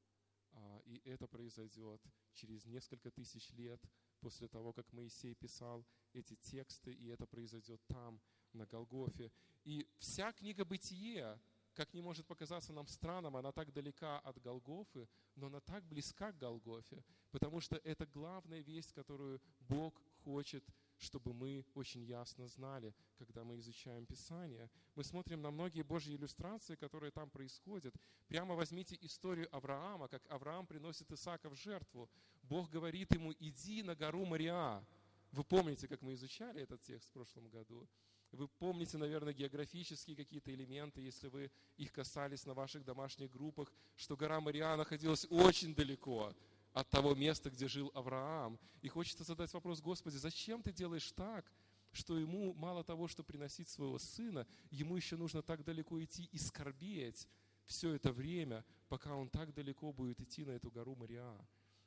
А, 0.54 0.82
и 0.86 1.02
это 1.06 1.28
произойдет 1.28 2.02
через 2.34 2.66
несколько 2.66 3.10
тысяч 3.12 3.52
лет 3.52 3.82
после 4.20 4.48
того, 4.48 4.74
как 4.74 4.92
Моисей 4.92 5.34
писал 5.34 5.86
эти 6.14 6.36
тексты, 6.36 6.94
и 6.94 7.08
это 7.08 7.26
произойдет 7.26 7.82
там, 7.88 8.22
на 8.54 8.66
Голгофе. 8.66 9.32
И 9.64 9.88
вся 9.98 10.32
книга 10.34 10.66
Бытия, 10.66 11.40
как 11.74 11.94
не 11.94 12.02
может 12.02 12.28
показаться 12.28 12.74
нам 12.74 12.88
странным, 12.88 13.38
она 13.38 13.52
так 13.52 13.72
далека 13.72 14.20
от 14.20 14.42
Голгофы, 14.42 15.08
но 15.36 15.48
она 15.48 15.62
так 15.62 15.86
близка 15.86 16.32
к 16.32 16.38
Голгофе, 16.38 17.04
потому 17.32 17.62
что 17.62 17.78
это 17.78 18.06
главная 18.06 18.62
весть, 18.62 18.92
которую 18.94 19.42
Бог 19.60 20.02
хочет, 20.24 20.64
чтобы 21.02 21.34
мы 21.34 21.66
очень 21.74 22.04
ясно 22.04 22.48
знали, 22.48 22.94
когда 23.18 23.44
мы 23.44 23.58
изучаем 23.58 24.06
Писание. 24.06 24.70
Мы 24.96 25.04
смотрим 25.04 25.42
на 25.42 25.50
многие 25.50 25.82
Божьи 25.82 26.16
иллюстрации, 26.16 26.76
которые 26.76 27.12
там 27.12 27.30
происходят. 27.30 27.96
Прямо 28.28 28.54
возьмите 28.56 28.98
историю 29.02 29.54
Авраама, 29.56 30.08
как 30.08 30.22
Авраам 30.30 30.68
приносит 30.68 31.12
Исаака 31.12 31.50
в 31.50 31.56
жертву. 31.56 32.08
Бог 32.44 32.70
говорит 32.70 33.14
ему, 33.14 33.34
иди 33.40 33.82
на 33.82 33.96
гору 33.96 34.26
Мариа. 34.26 34.86
Вы 35.32 35.44
помните, 35.44 35.88
как 35.88 36.02
мы 36.02 36.14
изучали 36.14 36.62
этот 36.62 36.82
текст 36.82 37.10
в 37.10 37.14
прошлом 37.14 37.50
году? 37.50 37.88
Вы 38.32 38.48
помните, 38.48 38.98
наверное, 38.98 39.34
географические 39.34 40.16
какие-то 40.16 40.54
элементы, 40.54 41.02
если 41.02 41.28
вы 41.28 41.52
их 41.78 41.92
касались 41.92 42.46
на 42.46 42.54
ваших 42.54 42.86
домашних 42.86 43.32
группах, 43.32 43.74
что 43.96 44.16
гора 44.16 44.40
Мариа 44.40 44.78
находилась 44.78 45.26
очень 45.30 45.74
далеко 45.74 46.34
от 46.74 46.90
того 46.90 47.16
места, 47.16 47.50
где 47.50 47.68
жил 47.68 47.92
Авраам. 47.94 48.60
И 48.82 48.88
хочется 48.88 49.24
задать 49.24 49.54
вопрос, 49.54 49.82
Господи, 49.82 50.18
зачем 50.18 50.64
ты 50.64 50.72
делаешь 50.72 51.12
так, 51.12 51.46
что 51.92 52.18
ему 52.18 52.54
мало 52.54 52.84
того, 52.84 53.08
что 53.08 53.24
приносить 53.24 53.68
своего 53.68 54.00
сына, 54.00 54.48
ему 54.70 54.96
еще 54.96 55.18
нужно 55.18 55.42
так 55.42 55.64
далеко 55.64 56.02
идти 56.02 56.30
и 56.32 56.38
скорбеть 56.38 57.28
все 57.66 57.94
это 57.94 58.12
время, 58.12 58.64
пока 58.88 59.16
он 59.16 59.30
так 59.30 59.54
далеко 59.54 59.92
будет 59.92 60.22
идти 60.22 60.46
на 60.46 60.52
эту 60.52 60.72
гору 60.72 60.96
Мариа. 60.96 61.38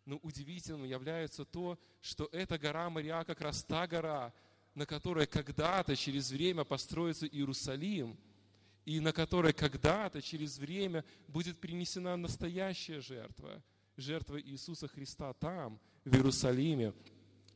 Но 0.05 0.19
удивительным 0.19 0.85
является 0.85 1.47
то, 1.47 1.79
что 2.03 2.29
эта 2.33 2.59
гора 2.59 2.91
Мариа 2.91 3.25
как 3.25 3.41
раз 3.41 3.65
та 3.65 3.87
гора, 3.87 4.35
на 4.75 4.85
которой 4.85 5.27
когда-то 5.27 5.97
через 5.97 6.31
время 6.31 6.65
построится 6.65 7.27
Иерусалим, 7.27 8.19
и 8.85 9.01
на 9.01 9.15
которой 9.15 9.55
когда-то 9.55 10.21
через 10.21 10.59
время 10.59 11.07
будет 11.27 11.59
принесена 11.59 12.17
настоящая 12.19 13.01
жертва– 13.01 13.63
жертва 13.97 14.41
Иисуса 14.41 14.89
Христа 14.89 15.33
там, 15.35 15.79
в 16.05 16.15
Иерусалиме, 16.15 16.93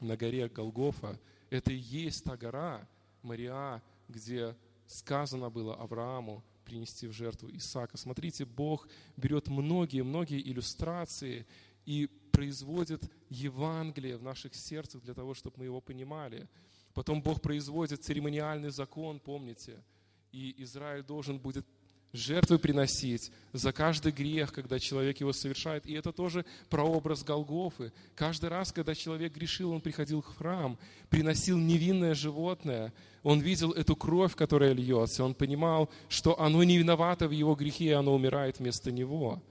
на 0.00 0.16
горе 0.16 0.48
Голгофа, 0.48 1.18
это 1.50 1.72
и 1.72 1.76
есть 1.76 2.24
та 2.24 2.36
гора, 2.36 2.86
Мариа, 3.22 3.82
где 4.08 4.56
сказано 4.86 5.50
было 5.50 5.74
Аврааму 5.74 6.44
принести 6.64 7.06
в 7.06 7.12
жертву 7.12 7.48
Исаака. 7.50 7.96
Смотрите, 7.96 8.44
Бог 8.44 8.88
берет 9.16 9.48
многие-многие 9.48 10.40
иллюстрации 10.40 11.46
и 11.86 12.06
производит 12.30 13.10
Евангелие 13.30 14.16
в 14.16 14.22
наших 14.22 14.54
сердцах 14.54 15.02
для 15.02 15.14
того, 15.14 15.34
чтобы 15.34 15.56
мы 15.58 15.64
его 15.64 15.80
понимали. 15.80 16.48
Потом 16.94 17.22
Бог 17.22 17.40
производит 17.40 18.04
церемониальный 18.04 18.70
закон, 18.70 19.18
помните, 19.18 19.82
и 20.30 20.54
Израиль 20.62 21.02
должен 21.02 21.38
будет 21.38 21.66
жертвы 22.12 22.58
приносить 22.58 23.30
за 23.52 23.72
каждый 23.72 24.12
грех, 24.12 24.52
когда 24.52 24.78
человек 24.78 25.18
его 25.20 25.32
совершает. 25.32 25.86
И 25.86 25.92
это 25.92 26.12
тоже 26.12 26.44
прообраз 26.70 27.22
Голгофы. 27.22 27.92
Каждый 28.14 28.48
раз, 28.48 28.72
когда 28.72 28.94
человек 28.94 29.34
грешил, 29.34 29.72
он 29.72 29.80
приходил 29.80 30.22
в 30.22 30.36
храм, 30.36 30.78
приносил 31.10 31.58
невинное 31.58 32.14
животное. 32.14 32.92
Он 33.22 33.40
видел 33.40 33.72
эту 33.72 33.96
кровь, 33.96 34.34
которая 34.34 34.72
льется. 34.72 35.24
Он 35.24 35.34
понимал, 35.34 35.90
что 36.08 36.40
оно 36.40 36.62
не 36.64 36.78
виновато 36.78 37.28
в 37.28 37.32
его 37.32 37.54
грехе, 37.54 37.86
и 37.86 37.90
оно 37.90 38.14
умирает 38.14 38.58
вместо 38.58 38.90
него. 38.90 39.42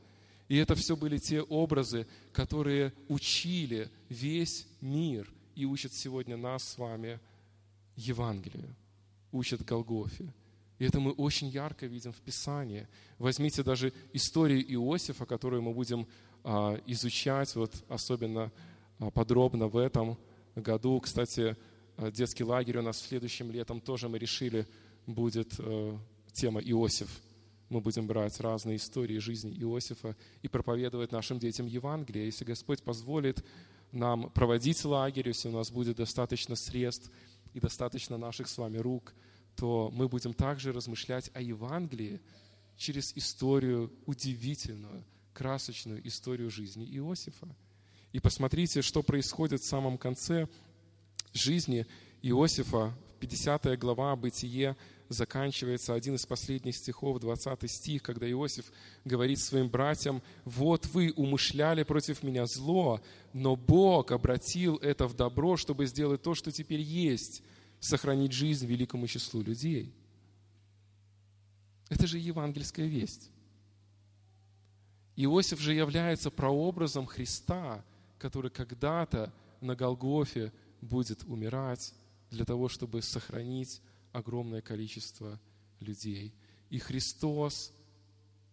И 0.48 0.58
это 0.58 0.76
все 0.76 0.96
были 0.96 1.18
те 1.18 1.42
образы, 1.42 2.08
которые 2.32 2.94
учили 3.10 3.90
весь 4.10 4.66
мир 4.80 5.30
и 5.56 5.66
учат 5.66 5.94
сегодня 5.94 6.38
нас 6.38 6.64
с 6.64 6.78
вами 6.78 7.20
Евангелию, 7.96 8.76
учат 9.32 9.64
Голгофе. 9.66 10.34
И 10.80 10.86
это 10.86 11.00
мы 11.00 11.12
очень 11.12 11.48
ярко 11.48 11.88
видим 11.88 12.14
в 12.14 12.22
Писании. 12.22 12.88
Возьмите 13.18 13.64
даже 13.64 13.94
историю 14.14 14.62
Иосифа, 14.62 15.26
которую 15.26 15.64
мы 15.64 15.74
будем 15.74 16.08
а, 16.44 16.80
изучать, 16.86 17.56
вот 17.56 17.84
особенно 17.90 18.52
а, 19.00 19.10
подробно 19.10 19.68
в 19.68 19.78
этом 19.78 20.18
году. 20.56 21.00
Кстати, 21.00 21.56
а, 21.98 22.12
детский 22.12 22.44
лагерь 22.44 22.78
у 22.78 22.82
нас 22.84 23.00
следующим 23.00 23.52
летом 23.52 23.82
тоже 23.82 24.08
мы 24.08 24.20
решили 24.20 24.68
будет 25.08 25.54
э, 25.58 25.98
тема 26.34 26.60
Иосиф. 26.60 27.10
Мы 27.70 27.80
будем 27.80 28.08
брать 28.08 28.40
разные 28.42 28.76
истории 28.76 29.20
жизни 29.20 29.58
Иосифа 29.58 30.18
и 30.42 30.50
проповедовать 30.50 31.14
нашим 31.14 31.40
детям 31.40 31.66
Евангелие. 31.66 32.26
Если 32.26 32.44
Господь 32.44 32.84
позволит 32.84 33.44
нам 33.94 34.30
проводить 34.32 34.84
лагерь, 34.84 35.30
если 35.30 35.48
у 35.48 35.54
нас 35.54 35.72
будет 35.72 35.96
достаточно 35.96 36.58
средств 36.58 37.10
и 37.54 37.62
достаточно 37.62 38.18
наших 38.18 38.50
с 38.50 38.58
вами 38.58 38.78
рук– 38.78 39.16
то 39.58 39.92
мы 39.94 40.08
будем 40.08 40.34
также 40.34 40.72
размышлять 40.72 41.32
о 41.34 41.42
Евангелии 41.42 42.22
через 42.78 43.12
историю 43.18 43.92
удивительную, 44.06 45.04
красочную 45.34 46.08
историю 46.08 46.52
жизни 46.52 46.86
Иосифа. 46.86 47.48
И 48.14 48.20
посмотрите, 48.20 48.82
что 48.82 49.02
происходит 49.02 49.62
в 49.62 49.68
самом 49.68 49.98
конце 49.98 50.48
жизни 51.34 51.88
Иосифа, 52.22 52.96
50 53.20 53.78
глава 53.80 54.16
Бытие, 54.16 54.78
заканчивается 55.10 55.96
один 55.96 56.16
из 56.16 56.26
последних 56.26 56.76
стихов, 56.76 57.20
20 57.20 57.70
стих, 57.72 58.04
когда 58.04 58.30
Иосиф 58.30 58.72
говорит 59.06 59.40
своим 59.40 59.70
братьям, 59.70 60.22
«Вот 60.46 60.86
вы 60.88 61.14
умышляли 61.16 61.84
против 61.84 62.22
меня 62.22 62.46
зло, 62.46 63.02
но 63.34 63.56
Бог 63.56 64.12
обратил 64.12 64.76
это 64.78 65.08
в 65.08 65.16
добро, 65.16 65.58
чтобы 65.58 65.88
сделать 65.88 66.22
то, 66.22 66.36
что 66.36 66.52
теперь 66.52 66.82
есть, 66.82 67.42
сохранить 67.80 68.32
жизнь 68.32 68.66
великому 68.66 69.08
числу 69.08 69.42
людей». 69.42 69.94
Это 71.90 72.06
же 72.08 72.18
евангельская 72.18 72.88
весть. 72.88 73.30
Иосиф 75.16 75.60
же 75.60 75.74
является 75.74 76.30
прообразом 76.30 77.06
Христа, 77.06 77.84
который 78.20 78.52
когда-то 78.52 79.34
на 79.62 79.76
Голгофе 79.76 80.52
будет 80.82 81.24
умирать 81.24 81.94
для 82.30 82.46
того, 82.46 82.70
чтобы 82.70 83.02
сохранить 83.02 83.82
огромное 84.12 84.62
количество 84.62 85.40
людей. 85.80 86.34
И 86.70 86.80
Христос 86.80 87.74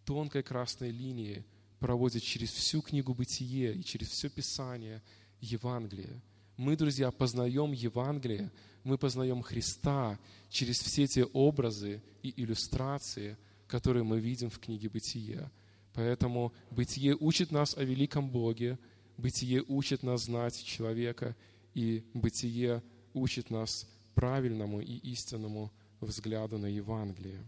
тонкой 0.05 0.43
красной 0.43 0.91
линией 0.91 1.45
проводит 1.81 2.23
через 2.23 2.51
всю 2.51 2.81
книгу 2.81 3.13
Бытие 3.15 3.75
и 3.75 3.85
через 3.85 4.09
все 4.09 4.31
Писание 4.31 5.03
Евангелие. 5.41 6.23
Мы, 6.57 6.77
друзья, 6.77 7.11
познаем 7.11 7.73
Евангелие, 7.73 8.51
мы 8.85 8.99
познаем 8.99 9.43
Христа 9.43 10.19
через 10.51 10.79
все 10.79 11.07
те 11.07 11.25
образы 11.25 12.03
и 12.23 12.33
иллюстрации, 12.43 13.37
которые 13.67 14.05
мы 14.05 14.21
видим 14.21 14.51
в 14.51 14.59
книге 14.59 14.89
Бытие. 14.89 15.51
Поэтому 15.95 16.53
Бытие 16.71 17.17
учит 17.19 17.51
нас 17.51 17.77
о 17.77 17.83
великом 17.83 18.31
Боге, 18.31 18.79
Бытие 19.17 19.65
учит 19.67 20.03
нас 20.03 20.25
знать 20.25 20.63
человека, 20.63 21.35
и 21.73 22.05
Бытие 22.13 22.83
учит 23.15 23.51
нас 23.51 23.89
правильному 24.15 24.81
и 24.81 24.97
истинному 24.97 25.73
взгляду 26.01 26.59
на 26.59 26.67
Евангелие. 26.67 27.43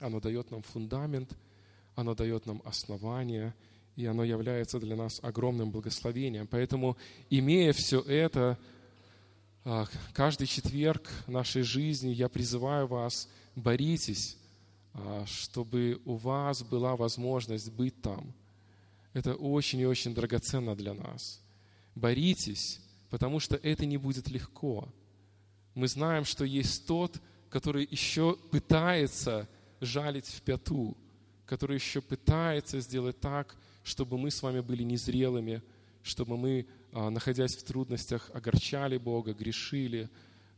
Оно 0.00 0.20
дает 0.20 0.50
нам 0.50 0.62
фундамент, 0.62 1.36
оно 1.94 2.14
дает 2.14 2.46
нам 2.46 2.60
основание, 2.64 3.54
и 3.96 4.06
оно 4.06 4.24
является 4.24 4.80
для 4.80 4.96
нас 4.96 5.20
огромным 5.22 5.70
благословением. 5.70 6.46
Поэтому, 6.46 6.96
имея 7.30 7.72
все 7.72 8.00
это, 8.00 8.58
каждый 10.12 10.46
четверг 10.46 11.08
нашей 11.26 11.62
жизни 11.62 12.10
я 12.10 12.28
призываю 12.28 12.86
вас, 12.86 13.28
боритесь, 13.54 14.36
а, 14.94 15.24
чтобы 15.26 16.00
у 16.04 16.16
вас 16.16 16.62
была 16.62 16.96
возможность 16.96 17.70
быть 17.70 18.00
там. 18.02 18.32
Это 19.12 19.34
очень 19.34 19.80
и 19.80 19.86
очень 19.86 20.14
драгоценно 20.14 20.74
для 20.74 20.94
нас. 20.94 21.40
Боритесь, 21.94 22.80
потому 23.10 23.40
что 23.40 23.56
это 23.56 23.86
не 23.86 23.98
будет 23.98 24.28
легко– 24.28 24.88
мы 25.74 25.88
знаем, 25.88 26.24
что 26.24 26.44
есть 26.44 26.86
тот, 26.86 27.20
который 27.48 27.86
еще 27.90 28.36
пытается 28.50 29.48
жалить 29.80 30.26
в 30.26 30.42
пяту, 30.42 30.96
который 31.46 31.76
еще 31.76 32.00
пытается 32.00 32.80
сделать 32.80 33.20
так, 33.20 33.56
чтобы 33.82 34.18
мы 34.18 34.30
с 34.30 34.42
вами 34.42 34.60
были 34.60 34.82
незрелыми, 34.82 35.62
чтобы 36.02 36.36
мы, 36.36 36.66
а, 36.66 36.72
находясь 36.92 37.56
в 37.56 37.62
трудностях, 37.64 38.30
огорчали 38.34 38.98
Бога, 38.98 39.32
грешили. 39.32 40.08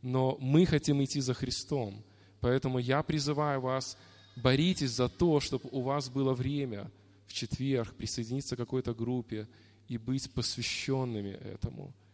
Но 0.01 0.37
мы 0.39 0.65
хотим 0.65 1.03
идти 1.03 1.21
за 1.21 1.33
Христом. 1.33 2.03
Поэтому 2.39 2.79
я 2.79 3.01
призываю 3.01 3.61
вас, 3.61 3.97
боритесь 4.35 4.91
за 4.91 5.09
то, 5.09 5.39
чтобы 5.39 5.69
у 5.71 5.81
вас 5.81 6.09
было 6.09 6.33
время 6.33 6.91
в 7.25 7.33
четверг 7.33 7.95
присоединиться 7.95 8.55
к 8.55 8.59
какой-то 8.59 8.93
группе 8.93 9.47
и 9.87 9.97
быть 9.97 10.31
посвященными 10.31 11.31
этому– 11.31 11.93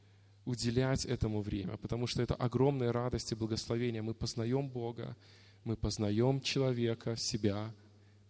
уделять 0.45 1.05
этому 1.05 1.41
время, 1.41 1.77
потому 1.77 2.07
что 2.07 2.21
это 2.21 2.35
огромная 2.35 2.91
радость 2.91 3.31
и 3.31 3.35
благословение. 3.35 4.01
Мы 4.01 4.13
познаем 4.13 4.69
Бога, 4.69 5.15
мы 5.63 5.77
познаем 5.77 6.41
человека, 6.41 7.15
себя, 7.15 7.71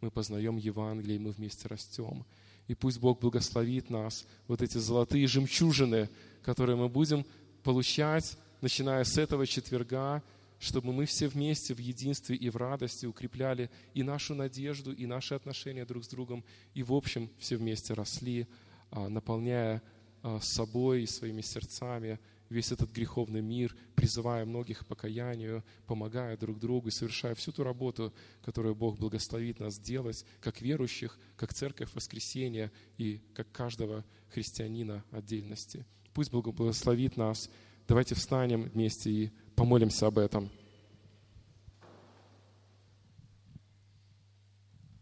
мы 0.01 0.11
познаем 0.11 0.57
Евангелие, 0.57 1.15
и 1.15 1.19
мы 1.19 1.31
вместе 1.31 1.67
растем. 1.67 2.25
И 2.71 2.73
пусть 2.73 2.99
Бог 2.99 3.19
благословит 3.19 3.89
нас, 3.89 4.25
вот 4.47 4.61
эти 4.61 4.77
золотые 4.77 5.27
жемчужины, 5.27 6.09
которые 6.41 6.77
мы 6.77 6.87
будем 6.87 7.25
получать, 7.63 8.37
начиная 8.61 9.03
с 9.03 9.17
этого 9.17 9.45
четверга, 9.45 10.23
чтобы 10.57 10.93
мы 10.93 11.05
все 11.05 11.27
вместе 11.27 11.73
в 11.73 11.79
единстве 11.79 12.37
и 12.37 12.49
в 12.49 12.55
радости 12.55 13.05
укрепляли 13.05 13.69
и 13.93 14.03
нашу 14.03 14.35
надежду, 14.35 14.93
и 14.93 15.05
наши 15.05 15.35
отношения 15.35 15.83
друг 15.83 16.05
с 16.05 16.07
другом, 16.07 16.45
и 16.73 16.81
в 16.81 16.93
общем 16.93 17.29
все 17.39 17.57
вместе 17.57 17.93
росли, 17.93 18.47
а, 18.89 19.09
наполняя 19.09 19.81
а, 20.23 20.39
собой 20.39 21.03
и 21.03 21.07
своими 21.07 21.41
сердцами 21.41 22.19
весь 22.51 22.71
этот 22.71 22.91
греховный 22.91 23.41
мир, 23.41 23.75
призывая 23.95 24.45
многих 24.45 24.79
к 24.79 24.85
покаянию, 24.85 25.63
помогая 25.87 26.37
друг 26.37 26.59
другу 26.59 26.91
совершая 26.91 27.33
всю 27.33 27.51
ту 27.51 27.63
работу, 27.63 28.13
которую 28.43 28.75
Бог 28.75 28.97
благословит 28.97 29.59
нас 29.59 29.79
делать, 29.79 30.25
как 30.41 30.61
верующих, 30.61 31.17
как 31.37 31.53
церковь 31.53 31.89
воскресения 31.93 32.71
и 32.97 33.21
как 33.33 33.51
каждого 33.51 34.05
христианина 34.29 35.03
отдельности. 35.11 35.85
Пусть 36.13 36.31
Бог 36.31 36.53
благословит 36.53 37.17
нас. 37.17 37.49
Давайте 37.87 38.15
встанем 38.15 38.63
вместе 38.63 39.09
и 39.09 39.31
помолимся 39.55 40.07
об 40.07 40.17
этом. 40.17 40.49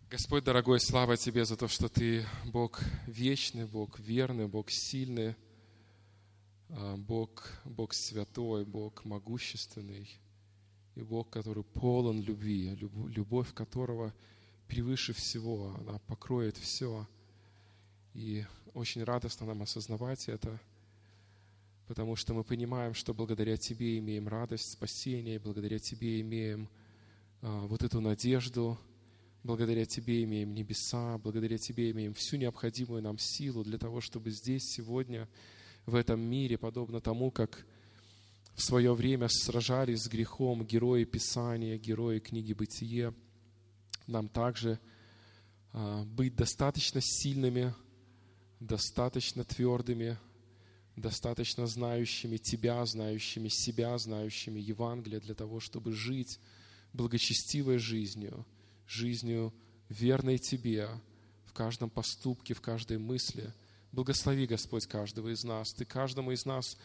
Господь, 0.10 0.44
дорогой, 0.44 0.80
слава 0.80 1.18
Тебе 1.18 1.46
за 1.46 1.56
то, 1.56 1.68
что 1.68 1.88
Ты 1.88 2.26
Бог 2.46 2.82
вечный, 3.06 3.66
Бог 3.66 4.00
верный, 4.00 4.48
Бог 4.48 4.72
сильный, 4.72 5.36
Бог, 6.98 7.52
Бог 7.66 7.94
святой, 7.94 8.66
Бог 8.66 9.04
могущественный, 9.06 10.10
и 10.96 11.02
Бог, 11.02 11.30
который 11.30 11.64
полон 11.64 12.22
любви, 12.22 12.76
любовь 13.08 13.54
которого 13.54 14.14
превыше 14.68 15.14
всего, 15.14 15.76
она 15.80 16.00
покроет 16.00 16.58
все. 16.58 17.08
И 18.14 18.46
очень 18.74 19.04
радостно 19.04 19.48
нам 19.48 19.64
осознавать 19.64 20.30
это, 20.30 20.60
потому 21.88 22.16
что 22.16 22.34
мы 22.34 22.44
понимаем, 22.44 22.94
что 22.94 23.14
благодаря 23.14 23.58
Тебе 23.58 23.98
имеем 23.98 24.28
радость 24.28 24.72
спасения, 24.72 25.40
благодаря 25.40 25.80
Тебе 25.80 26.22
имеем 26.22 26.70
а, 27.42 27.66
вот 27.68 27.84
эту 27.84 28.00
надежду– 28.00 28.78
Благодаря 29.44 29.86
Тебе 29.86 30.24
имеем 30.24 30.54
небеса, 30.54 31.18
благодаря 31.18 31.58
Тебе 31.58 31.92
имеем 31.92 32.14
всю 32.14 32.36
необходимую 32.36 33.02
нам 33.02 33.18
силу 33.18 33.64
для 33.64 33.78
того, 33.78 34.02
чтобы 34.02 34.32
здесь, 34.32 34.70
сегодня, 34.70 35.30
в 35.90 35.96
этом 35.96 36.20
мире, 36.20 36.58
подобно 36.58 37.02
тому, 37.02 37.32
как 37.32 37.66
в 38.56 38.62
свое 38.62 38.94
время 38.94 39.28
сражались 39.30 40.04
с 40.04 40.08
грехом 40.08 40.66
герои 40.66 41.04
Писания, 41.04 41.78
герои 41.78 42.20
книги 42.20 42.54
Бытие, 42.54 43.14
нам 44.08 44.28
также 44.28 44.80
а, 45.74 46.04
быть 46.06 46.36
достаточно 46.36 47.02
сильными, 47.02 47.74
достаточно 48.60 49.44
твердыми, 49.44 50.18
достаточно 50.96 51.68
знающими 51.68 52.38
Тебя, 52.38 52.86
знающими 52.86 53.50
себя, 53.50 53.98
знающими 53.98 54.60
Евангелие 54.60 55.20
для 55.20 55.36
того, 55.36 55.60
чтобы 55.60 55.92
жить 55.92 56.40
благочестивой 56.94 57.78
жизнью– 57.78 58.46
жизнью 58.90 59.54
верной 59.88 60.40
Тебе 60.40 60.90
в 61.46 61.54
каждом 61.54 61.90
поступке, 61.90 62.54
в 62.54 62.62
каждой 62.62 62.98
мысли. 62.98 63.54
Благослови, 63.92 64.46
Господь, 64.46 64.86
каждого 64.86 65.30
из 65.30 65.44
нас. 65.44 65.74
Ты 65.74 65.84
каждому 65.84 66.32
из 66.32 66.46
нас 66.46 66.78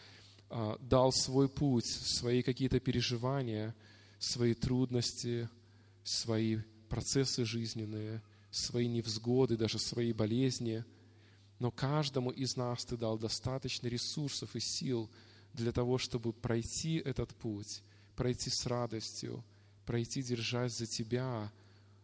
а, 0.49 0.77
дал 0.79 1.11
свой 1.11 1.47
путь, 1.47 1.85
свои 1.85 2.41
какие-то 2.41 2.79
переживания, 2.79 3.75
свои 4.17 4.55
трудности, 4.55 5.47
свои 6.03 6.57
процессы 6.89 7.45
жизненные, 7.45 8.23
свои 8.49 8.87
невзгоды, 8.87 9.55
даже 9.55 9.77
свои 9.77 10.13
болезни. 10.13 10.83
Но 11.59 11.69
каждому 11.69 12.31
из 12.31 12.55
нас 12.55 12.83
Ты 12.85 12.97
дал 12.97 13.19
достаточно 13.19 13.87
ресурсов 13.87 14.55
и 14.55 14.59
сил 14.59 15.11
для 15.53 15.71
того, 15.71 15.99
чтобы 15.99 16.33
пройти 16.33 16.97
этот 16.97 17.35
путь, 17.35 17.83
пройти 18.15 18.49
с 18.49 18.65
радостью, 18.65 19.43
пройти, 19.85 20.23
держась 20.23 20.77
за 20.77 20.87
Тебя, 20.87 21.51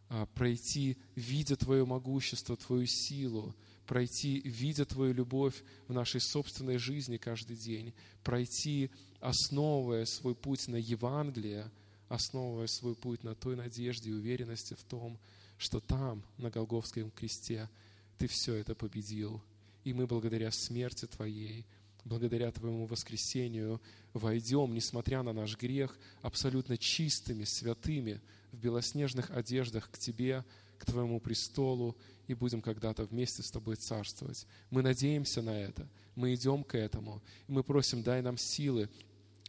а, 0.09 0.27
пройти, 0.27 0.97
видя 1.15 1.55
Твое 1.55 1.85
могущество, 1.85 2.55
Твою 2.55 2.85
силу, 2.85 3.55
пройти, 3.91 4.39
видя 4.45 4.85
Твою 4.85 5.13
любовь 5.13 5.65
в 5.89 5.93
нашей 5.93 6.21
собственной 6.21 6.77
жизни 6.77 7.17
каждый 7.17 7.57
день, 7.57 7.93
пройти, 8.23 8.89
основывая 9.19 10.05
свой 10.05 10.33
путь 10.33 10.69
на 10.69 10.77
Евангелие, 10.77 11.69
основывая 12.07 12.67
свой 12.67 12.95
путь 12.95 13.25
на 13.25 13.35
той 13.35 13.57
надежде 13.57 14.09
и 14.09 14.13
уверенности 14.13 14.75
в 14.75 14.83
том, 14.85 15.19
что 15.57 15.81
там, 15.81 16.23
на 16.37 16.49
Голговском 16.49 17.11
кресте, 17.11 17.69
Ты 18.17 18.27
все 18.27 18.53
это 18.53 18.75
победил. 18.75 19.41
И 19.83 19.91
мы 19.91 20.07
благодаря 20.07 20.51
смерти 20.51 21.05
Твоей, 21.05 21.65
благодаря 22.05 22.49
Твоему 22.53 22.85
воскресению 22.85 23.81
войдем, 24.13 24.73
несмотря 24.73 25.21
на 25.21 25.33
наш 25.33 25.57
грех, 25.57 25.99
абсолютно 26.21 26.77
чистыми, 26.77 27.43
святыми, 27.43 28.21
в 28.53 28.57
белоснежных 28.57 29.31
одеждах 29.31 29.91
к 29.91 29.97
Тебе, 29.97 30.45
к 30.81 30.85
Твоему 30.85 31.19
престолу, 31.19 31.95
и 32.27 32.33
будем 32.33 32.61
когда-то 32.61 33.03
вместе 33.05 33.43
с 33.43 33.51
Тобой 33.51 33.75
царствовать. 33.75 34.47
Мы 34.71 34.81
надеемся 34.81 35.43
на 35.43 35.51
это, 35.51 35.87
мы 36.15 36.33
идем 36.33 36.63
к 36.63 36.75
этому, 36.75 37.21
и 37.47 37.51
мы 37.51 37.63
просим, 37.63 38.01
дай 38.01 38.21
нам 38.23 38.37
силы 38.37 38.89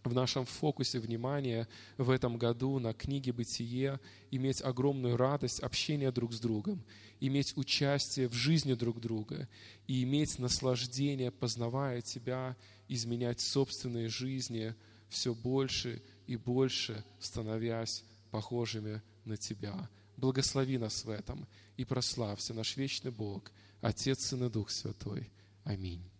в 0.04 0.12
нашем 0.12 0.44
фокусе 0.44 0.98
внимания 0.98 1.68
в 1.96 2.10
этом 2.10 2.36
году 2.36 2.78
на 2.78 2.92
книге 2.92 3.32
«Бытие», 3.32 3.98
иметь 4.30 4.60
огромную 4.60 5.16
радость 5.16 5.60
общения 5.60 6.10
друг 6.10 6.34
с 6.34 6.40
другом, 6.40 6.84
иметь 7.20 7.56
участие 7.56 8.28
в 8.28 8.34
жизни 8.34 8.74
друг 8.74 9.00
друга 9.00 9.48
и 9.86 10.02
иметь 10.02 10.38
наслаждение, 10.38 11.30
познавая 11.30 12.02
Тебя, 12.02 12.56
изменять 12.88 13.40
собственные 13.40 14.08
жизни 14.08 14.74
все 15.08 15.34
больше 15.34 16.02
и 16.26 16.36
больше, 16.36 17.04
становясь 17.20 18.04
похожими 18.30 19.00
на 19.24 19.36
Тебя. 19.36 19.88
Благослови 20.16 20.78
нас 20.78 21.04
в 21.04 21.10
этом 21.10 21.46
и 21.76 21.84
прославься 21.84 22.54
наш 22.54 22.76
вечный 22.76 23.10
Бог, 23.10 23.50
Отец, 23.80 24.26
Сын 24.26 24.44
и 24.44 24.50
Дух 24.50 24.70
Святой. 24.70 25.30
Аминь. 25.64 26.11